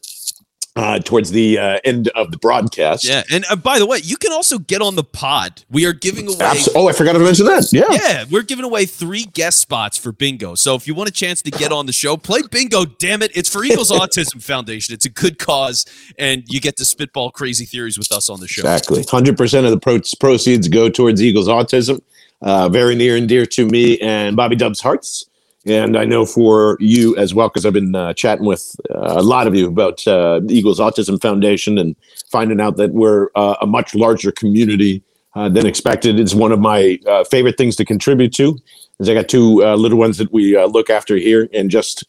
uh, 0.77 0.99
towards 0.99 1.31
the 1.31 1.59
uh, 1.59 1.79
end 1.85 2.09
of 2.09 2.31
the 2.31 2.37
broadcast. 2.39 3.05
yeah, 3.05 3.23
and 3.33 3.45
uh, 3.51 3.57
by 3.57 3.79
the 3.79 3.87
way, 3.87 3.99
you 4.05 4.17
can 4.17 4.33
also 4.33 4.59
get 4.59 4.83
on 4.83 4.95
the 4.95 5.03
pod. 5.03 5.63
We 5.71 5.87
are 5.87 5.93
giving 5.93 6.29
away. 6.29 6.53
Oh, 6.75 6.89
I 6.89 6.93
forgot 6.93 7.15
to 7.15 7.19
mention 7.19 7.47
that. 7.47 7.73
Yeah. 7.73 7.87
Yeah, 7.91 8.25
we're 8.31 8.43
giving 8.43 8.65
away 8.65 8.87
three 8.87 9.25
guest 9.25 9.61
spots 9.61 9.97
for 9.97 10.13
bingo. 10.13 10.55
So 10.55 10.75
if 10.75 10.87
you 10.87 10.95
want 10.95 11.09
a 11.09 11.13
chance 11.13 11.43
to 11.43 11.51
get 11.51 11.73
on 11.73 11.87
the 11.87 11.93
show, 11.93 12.17
play 12.17 12.43
bingo. 12.51 12.85
Damn 12.85 13.23
it, 13.23 13.33
it's 13.35 13.49
for 13.49 13.65
Eagles 13.65 13.91
Autism 13.93 14.43
Foundation. 14.43 14.95
It's 14.95 15.07
a 15.07 15.11
good 15.11 15.39
cause, 15.39 15.87
and 16.19 16.45
you 16.47 16.61
get 16.61 16.77
to 16.77 16.85
spitball 16.85 17.31
crazy 17.31 17.65
theories 17.65 17.99
with 17.99 18.13
us 18.13 18.29
on 18.29 18.41
the 18.41 18.49
show. 18.49 18.61
Exactly. 18.61 19.03
100% 19.03 19.65
of 19.65 19.71
the 19.71 19.79
pro- 19.81 20.01
proceeds 20.21 20.69
go 20.69 20.89
towards 20.89 21.23
Eagles 21.23 21.49
Autism. 21.49 22.01
Uh, 22.43 22.69
very 22.69 22.95
near 22.95 23.17
and 23.17 23.29
dear 23.31 23.47
to 23.47 23.67
me 23.67 23.99
and 24.01 24.37
Bobby 24.37 24.57
Dub's 24.57 24.81
hearts. 24.81 25.27
And 25.67 25.97
I 25.97 26.05
know 26.05 26.25
for 26.25 26.77
you 26.79 27.17
as 27.17 27.35
well, 27.35 27.49
because 27.49 27.67
I've 27.67 27.73
been 27.73 27.97
uh, 27.97 28.15
chatting 28.15 28.47
with 28.47 28.77
uh, 28.89 29.15
a 29.17 29.23
lot 29.23 29.49
of 29.49 29.57
you 29.57 29.67
about 29.67 30.07
uh, 30.07 30.39
the 30.39 30.55
Eagles 30.55 30.79
Autism 30.79 31.21
Foundation 31.21 31.77
and 31.77 31.97
finding 32.31 32.61
out 32.61 32.77
that 32.77 32.93
we're 32.93 33.31
uh, 33.35 33.57
a 33.61 33.67
much 33.67 33.93
larger 33.93 34.31
community 34.31 35.03
uh, 35.35 35.49
than 35.49 35.67
expected. 35.67 36.21
It's 36.21 36.35
one 36.35 36.53
of 36.53 36.61
my 36.61 37.01
uh, 37.09 37.25
favorite 37.25 37.59
things 37.59 37.75
to 37.77 37.85
contribute 37.85 38.33
to. 38.35 38.57
Is 39.01 39.09
I 39.09 39.15
got 39.15 39.29
two 39.29 39.57
little 39.57 39.99
ones 39.99 40.17
that 40.19 40.33
we 40.33 40.57
look 40.67 40.89
after 40.89 41.17
here, 41.17 41.51
and 41.53 41.71
just 41.71 42.05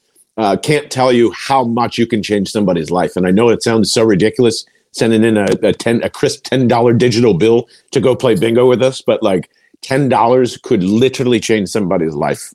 can't 0.61 0.89
tell 0.89 1.11
you 1.11 1.33
how 1.33 1.65
much 1.65 1.97
you 1.97 2.07
can 2.07 2.23
change 2.23 2.49
somebody's 2.49 2.91
life. 2.91 3.17
And 3.17 3.27
I 3.27 3.31
know 3.31 3.49
it 3.49 3.61
sounds 3.61 3.91
so 3.91 4.03
ridiculous 4.03 4.65
sending 4.91 5.25
in 5.25 5.35
a, 5.35 5.47
a 5.63 5.73
ten 5.73 6.01
a 6.03 6.09
crisp 6.09 6.45
ten 6.45 6.67
dollar 6.67 6.93
digital 6.93 7.33
bill 7.33 7.67
to 7.91 7.99
go 7.99 8.15
play 8.15 8.35
bingo 8.35 8.69
with 8.69 8.81
us, 8.81 9.01
but 9.01 9.21
like 9.21 9.49
ten 9.81 10.07
dollars 10.07 10.57
could 10.57 10.81
literally 10.83 11.41
change 11.41 11.67
somebody's 11.67 12.13
life. 12.13 12.53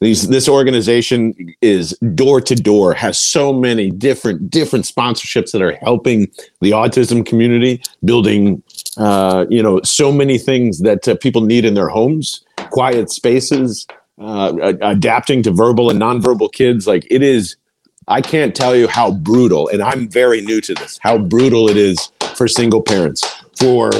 These 0.00 0.28
this 0.28 0.48
organization 0.48 1.54
is 1.60 1.90
door 2.14 2.40
to 2.40 2.54
door, 2.54 2.94
has 2.94 3.18
so 3.18 3.52
many 3.52 3.90
different 3.90 4.48
different 4.50 4.86
sponsorships 4.86 5.52
that 5.52 5.60
are 5.60 5.76
helping 5.82 6.30
the 6.62 6.70
autism 6.70 7.24
community, 7.24 7.82
building 8.02 8.62
uh, 8.96 9.44
you 9.50 9.62
know 9.62 9.82
so 9.82 10.10
many 10.10 10.38
things 10.38 10.80
that 10.80 11.06
uh, 11.06 11.16
people 11.16 11.42
need 11.42 11.66
in 11.66 11.74
their 11.74 11.88
homes, 11.88 12.42
quiet 12.70 13.10
spaces, 13.10 13.86
uh, 14.18 14.72
adapting 14.80 15.42
to 15.42 15.50
verbal 15.50 15.90
and 15.90 16.00
nonverbal 16.00 16.50
kids. 16.50 16.86
Like 16.86 17.06
it 17.10 17.22
is, 17.22 17.56
I 18.08 18.22
can't 18.22 18.56
tell 18.56 18.74
you 18.74 18.88
how 18.88 19.10
brutal, 19.10 19.68
and 19.68 19.82
I'm 19.82 20.08
very 20.08 20.40
new 20.40 20.62
to 20.62 20.72
this. 20.72 20.98
How 21.02 21.18
brutal 21.18 21.68
it 21.68 21.76
is 21.76 22.10
for 22.36 22.48
single 22.48 22.80
parents, 22.80 23.22
for 23.58 23.90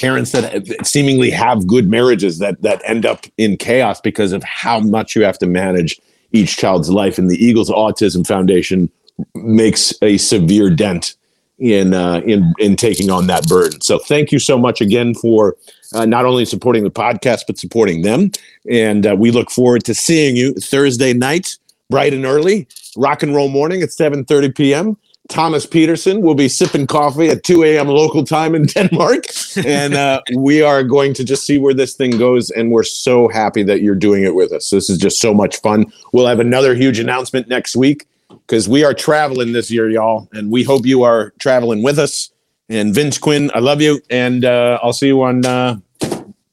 parents 0.00 0.32
that 0.32 0.86
seemingly 0.86 1.30
have 1.30 1.66
good 1.66 1.88
marriages 1.88 2.38
that 2.38 2.60
that 2.62 2.80
end 2.84 3.04
up 3.04 3.26
in 3.36 3.56
chaos 3.56 4.00
because 4.00 4.32
of 4.32 4.42
how 4.42 4.80
much 4.80 5.14
you 5.16 5.24
have 5.24 5.38
to 5.38 5.46
manage 5.46 6.00
each 6.32 6.56
child's 6.56 6.88
life. 6.88 7.18
And 7.18 7.28
the 7.30 7.44
Eagles 7.44 7.70
Autism 7.70 8.26
Foundation 8.26 8.90
makes 9.34 9.92
a 10.02 10.16
severe 10.18 10.70
dent 10.70 11.16
in 11.58 11.92
uh, 11.92 12.20
in 12.24 12.54
in 12.58 12.76
taking 12.76 13.10
on 13.10 13.26
that 13.26 13.46
burden. 13.48 13.80
So 13.80 13.98
thank 13.98 14.32
you 14.32 14.38
so 14.38 14.58
much 14.58 14.80
again 14.80 15.14
for 15.14 15.56
uh, 15.92 16.06
not 16.06 16.24
only 16.24 16.44
supporting 16.44 16.84
the 16.84 16.90
podcast 16.90 17.42
but 17.46 17.58
supporting 17.58 18.02
them. 18.02 18.30
And 18.70 19.06
uh, 19.06 19.14
we 19.16 19.30
look 19.30 19.50
forward 19.50 19.84
to 19.84 19.94
seeing 19.94 20.36
you 20.36 20.54
Thursday 20.54 21.12
night, 21.12 21.58
bright 21.90 22.14
and 22.14 22.24
early, 22.24 22.66
rock 22.96 23.22
and 23.22 23.34
roll 23.34 23.48
morning 23.48 23.82
at 23.82 23.92
seven 23.92 24.24
thirty 24.24 24.50
p.m. 24.50 24.96
Thomas 25.30 25.64
Peterson 25.64 26.22
will 26.22 26.34
be 26.34 26.48
sipping 26.48 26.88
coffee 26.88 27.28
at 27.28 27.44
2 27.44 27.62
a.m. 27.62 27.86
local 27.86 28.24
time 28.24 28.54
in 28.54 28.66
Denmark. 28.66 29.26
And 29.64 29.94
uh, 29.94 30.20
we 30.36 30.60
are 30.60 30.82
going 30.82 31.14
to 31.14 31.24
just 31.24 31.46
see 31.46 31.56
where 31.56 31.72
this 31.72 31.94
thing 31.94 32.18
goes. 32.18 32.50
And 32.50 32.72
we're 32.72 32.82
so 32.82 33.28
happy 33.28 33.62
that 33.62 33.80
you're 33.80 33.94
doing 33.94 34.24
it 34.24 34.34
with 34.34 34.52
us. 34.52 34.70
This 34.70 34.90
is 34.90 34.98
just 34.98 35.20
so 35.20 35.32
much 35.32 35.60
fun. 35.60 35.90
We'll 36.12 36.26
have 36.26 36.40
another 36.40 36.74
huge 36.74 36.98
announcement 36.98 37.48
next 37.48 37.76
week 37.76 38.08
because 38.28 38.68
we 38.68 38.82
are 38.82 38.92
traveling 38.92 39.52
this 39.52 39.70
year, 39.70 39.88
y'all. 39.88 40.28
And 40.32 40.50
we 40.50 40.64
hope 40.64 40.84
you 40.84 41.04
are 41.04 41.30
traveling 41.38 41.82
with 41.82 41.98
us. 41.98 42.30
And 42.68 42.92
Vince 42.92 43.16
Quinn, 43.16 43.52
I 43.54 43.60
love 43.60 43.80
you. 43.80 44.00
And 44.10 44.44
uh, 44.44 44.80
I'll 44.82 44.92
see 44.92 45.06
you 45.06 45.22
on 45.22 45.46
uh, 45.46 45.78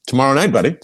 tomorrow 0.05 0.35
night, 0.35 0.51
buddy. 0.51 0.77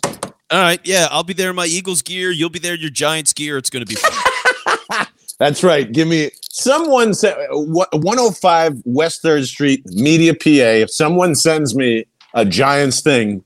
All 0.50 0.60
right. 0.60 0.80
Yeah. 0.84 1.08
I'll 1.12 1.24
be 1.24 1.34
there 1.34 1.52
in 1.52 1.56
my 1.56 1.68
Eagles 1.68 2.02
gear. 2.02 2.32
You'll 2.32 2.50
be 2.50 2.60
there 2.60 2.74
in 2.74 2.82
your 2.82 2.90
Giants 2.90 3.34
gear. 3.34 3.58
It's 3.60 3.70
going 3.70 3.86
to 3.86 3.90
be 3.90 3.96
fun. 3.96 5.08
That's 5.40 5.64
right. 5.64 5.92
Give 5.92 6.08
me 6.08 6.32
someone 6.54 7.14
said 7.14 7.36
105 7.50 8.82
West 8.86 9.24
3rd 9.24 9.46
Street, 9.46 9.84
Media 9.88 10.34
PA. 10.34 10.50
If 10.50 10.92
someone 10.92 11.36
sends 11.36 11.76
me 11.76 12.06
a 12.34 12.46
Giants 12.46 13.02
thing, 13.02 13.44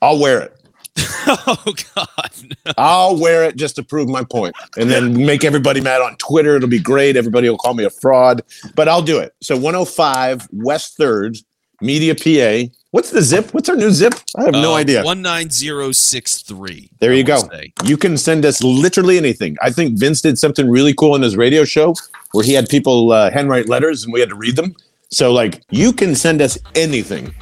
I'll 0.00 0.18
wear 0.18 0.40
it. 0.40 0.56
oh 1.26 1.74
God! 1.94 2.30
No. 2.66 2.72
I'll 2.76 3.16
wear 3.16 3.44
it 3.44 3.56
just 3.56 3.76
to 3.76 3.82
prove 3.82 4.08
my 4.08 4.24
point, 4.24 4.54
and 4.76 4.90
then 4.90 5.24
make 5.24 5.42
everybody 5.42 5.80
mad 5.80 6.02
on 6.02 6.16
Twitter. 6.16 6.56
It'll 6.56 6.68
be 6.68 6.78
great. 6.78 7.16
Everybody 7.16 7.48
will 7.48 7.56
call 7.56 7.72
me 7.72 7.84
a 7.84 7.90
fraud, 7.90 8.42
but 8.74 8.88
I'll 8.88 9.00
do 9.00 9.18
it. 9.18 9.34
So 9.40 9.56
105 9.56 10.48
West 10.52 10.98
Third, 10.98 11.38
Media 11.80 12.14
PA. 12.14 12.70
What's 12.92 13.10
the 13.10 13.22
zip? 13.22 13.52
What's 13.54 13.68
our 13.70 13.76
new 13.76 13.90
zip? 13.90 14.14
I 14.36 14.44
have 14.44 14.54
uh, 14.54 14.60
no 14.60 14.74
idea. 14.74 15.02
Zero 15.50 15.92
six 15.92 16.42
three. 16.42 16.90
There 17.00 17.14
you 17.14 17.24
go. 17.24 17.38
Say. 17.38 17.72
You 17.84 17.96
can 17.96 18.18
send 18.18 18.44
us 18.44 18.62
literally 18.62 19.16
anything. 19.16 19.56
I 19.62 19.70
think 19.70 19.98
Vince 19.98 20.20
did 20.20 20.38
something 20.38 20.68
really 20.68 20.92
cool 20.92 21.16
in 21.16 21.22
his 21.22 21.36
radio 21.36 21.64
show 21.64 21.94
where 22.32 22.44
he 22.44 22.52
had 22.52 22.68
people 22.68 23.10
uh, 23.12 23.30
handwrite 23.30 23.66
letters 23.66 24.04
and 24.04 24.12
we 24.12 24.20
had 24.20 24.28
to 24.28 24.34
read 24.34 24.56
them. 24.56 24.76
So 25.10 25.32
like, 25.32 25.62
you 25.70 25.92
can 25.94 26.14
send 26.14 26.42
us 26.42 26.58
anything 26.74 27.34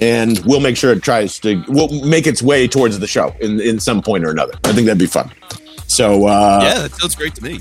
and 0.00 0.38
we'll 0.46 0.60
make 0.60 0.76
sure 0.76 0.92
it 0.92 1.02
tries 1.02 1.38
to 1.40 1.64
we'll 1.68 1.88
make 2.04 2.26
its 2.28 2.42
way 2.42 2.68
towards 2.68 2.98
the 2.98 3.06
show 3.06 3.34
in 3.40 3.60
in 3.60 3.80
some 3.80 4.00
point 4.00 4.24
or 4.24 4.30
another. 4.30 4.52
I 4.64 4.72
think 4.72 4.86
that'd 4.86 4.98
be 4.98 5.06
fun. 5.06 5.30
So 5.88 6.26
uh, 6.26 6.60
yeah, 6.62 6.82
that 6.82 6.94
sounds 6.94 7.14
great 7.14 7.34
to 7.34 7.42
me. 7.42 7.60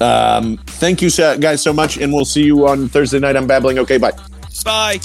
Um, 0.00 0.58
thank 0.66 1.00
you 1.00 1.10
guys 1.10 1.62
so 1.62 1.72
much, 1.72 1.96
and 1.98 2.12
we'll 2.12 2.24
see 2.24 2.44
you 2.44 2.66
on 2.66 2.88
Thursday 2.88 3.20
night. 3.20 3.36
I'm 3.36 3.46
babbling. 3.46 3.78
Okay, 3.78 3.96
bye. 3.96 4.12
Bye. 4.64 5.00